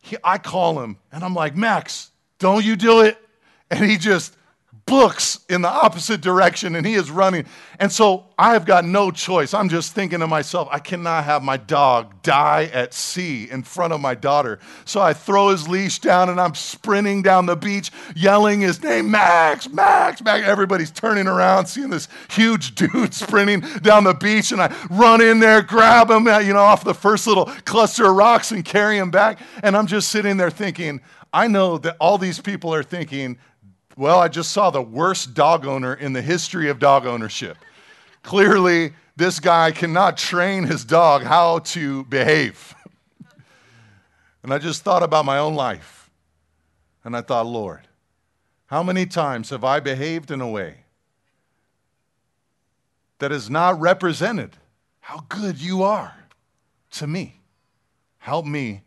he, 0.00 0.16
I 0.24 0.38
call 0.38 0.82
him, 0.82 0.96
and 1.12 1.22
I'm 1.22 1.34
like, 1.34 1.56
Max, 1.56 2.10
don't 2.38 2.64
you 2.64 2.76
do 2.76 3.00
it. 3.00 3.18
And 3.70 3.84
he 3.84 3.96
just 3.96 4.36
books 4.86 5.40
in 5.48 5.62
the 5.62 5.68
opposite 5.68 6.20
direction 6.20 6.74
and 6.74 6.84
he 6.86 6.94
is 6.94 7.10
running. 7.10 7.46
And 7.78 7.90
so 7.90 8.24
I 8.38 8.52
have 8.52 8.64
got 8.64 8.84
no 8.84 9.10
choice. 9.10 9.54
I'm 9.54 9.68
just 9.68 9.94
thinking 9.94 10.20
to 10.20 10.26
myself, 10.26 10.68
I 10.70 10.78
cannot 10.78 11.24
have 11.24 11.42
my 11.42 11.56
dog 11.56 12.22
die 12.22 12.70
at 12.72 12.92
sea 12.92 13.48
in 13.50 13.62
front 13.62 13.92
of 13.92 14.00
my 14.00 14.14
daughter. 14.14 14.58
So 14.84 15.00
I 15.00 15.12
throw 15.12 15.48
his 15.50 15.68
leash 15.68 15.98
down 16.00 16.28
and 16.28 16.40
I'm 16.40 16.54
sprinting 16.54 17.22
down 17.22 17.46
the 17.46 17.56
beach, 17.56 17.90
yelling 18.14 18.60
his 18.60 18.82
name, 18.82 19.10
Max, 19.10 19.68
Max, 19.68 20.22
Max. 20.22 20.46
Everybody's 20.46 20.90
turning 20.90 21.26
around, 21.26 21.66
seeing 21.66 21.90
this 21.90 22.08
huge 22.30 22.74
dude 22.74 23.14
sprinting 23.14 23.60
down 23.82 24.04
the 24.04 24.14
beach. 24.14 24.52
And 24.52 24.60
I 24.60 24.74
run 24.90 25.20
in 25.20 25.40
there, 25.40 25.62
grab 25.62 26.10
him, 26.10 26.26
uh, 26.26 26.38
you 26.38 26.52
know, 26.52 26.60
off 26.60 26.84
the 26.84 26.94
first 26.94 27.26
little 27.26 27.46
cluster 27.64 28.06
of 28.06 28.16
rocks 28.16 28.50
and 28.50 28.64
carry 28.64 28.98
him 28.98 29.10
back. 29.10 29.38
And 29.62 29.76
I'm 29.76 29.86
just 29.86 30.08
sitting 30.08 30.36
there 30.36 30.50
thinking, 30.50 31.00
I 31.32 31.46
know 31.46 31.78
that 31.78 31.96
all 32.00 32.18
these 32.18 32.40
people 32.40 32.74
are 32.74 32.82
thinking, 32.82 33.38
Well, 34.00 34.18
I 34.18 34.28
just 34.28 34.52
saw 34.52 34.70
the 34.70 34.80
worst 34.80 35.34
dog 35.34 35.66
owner 35.66 35.92
in 35.92 36.14
the 36.14 36.22
history 36.22 36.70
of 36.70 36.78
dog 36.78 37.04
ownership. 37.04 37.58
Clearly, 38.22 38.94
this 39.14 39.40
guy 39.40 39.72
cannot 39.72 40.16
train 40.16 40.64
his 40.64 40.86
dog 40.86 41.22
how 41.22 41.58
to 41.58 42.04
behave. 42.04 42.74
and 44.42 44.54
I 44.54 44.56
just 44.56 44.84
thought 44.84 45.02
about 45.02 45.26
my 45.26 45.36
own 45.36 45.54
life. 45.54 46.08
And 47.04 47.14
I 47.14 47.20
thought, 47.20 47.44
Lord, 47.44 47.88
how 48.68 48.82
many 48.82 49.04
times 49.04 49.50
have 49.50 49.64
I 49.64 49.80
behaved 49.80 50.30
in 50.30 50.40
a 50.40 50.48
way 50.48 50.76
that 53.18 53.30
has 53.30 53.50
not 53.50 53.78
represented 53.78 54.56
how 55.00 55.26
good 55.28 55.60
you 55.60 55.82
are 55.82 56.24
to 56.92 57.06
me? 57.06 57.42
Help 58.16 58.46
me 58.46 58.80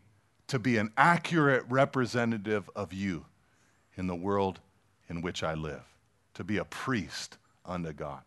to 0.48 0.58
be 0.58 0.76
an 0.76 0.90
accurate 0.96 1.62
representative 1.68 2.68
of 2.74 2.92
you 2.92 3.26
in 3.96 4.08
the 4.08 4.16
world 4.16 4.58
in 5.08 5.22
which 5.22 5.42
I 5.42 5.54
live, 5.54 5.82
to 6.34 6.44
be 6.44 6.56
a 6.56 6.64
priest 6.64 7.36
unto 7.64 7.92
God. 7.92 8.22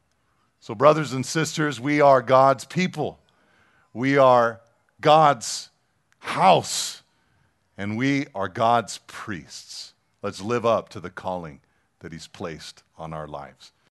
So, 0.60 0.76
brothers 0.76 1.13
and 1.13 1.26
sisters, 1.26 1.80
we 1.80 2.02
are 2.02 2.22
God's 2.22 2.66
people. 2.66 3.20
We 3.94 4.18
are 4.18 4.62
God's 5.02 5.70
house, 6.20 7.04
and 7.78 7.98
we 7.98 8.28
are 8.36 8.48
God's 8.48 9.00
priests. 9.08 9.94
Let's 10.22 10.42
live 10.42 10.66
up 10.66 10.90
to 10.90 11.00
the 11.00 11.10
calling 11.10 11.62
that 12.00 12.12
He's 12.12 12.28
placed 12.28 12.84
on 12.98 13.13
our 13.13 13.28
lives. 13.28 13.72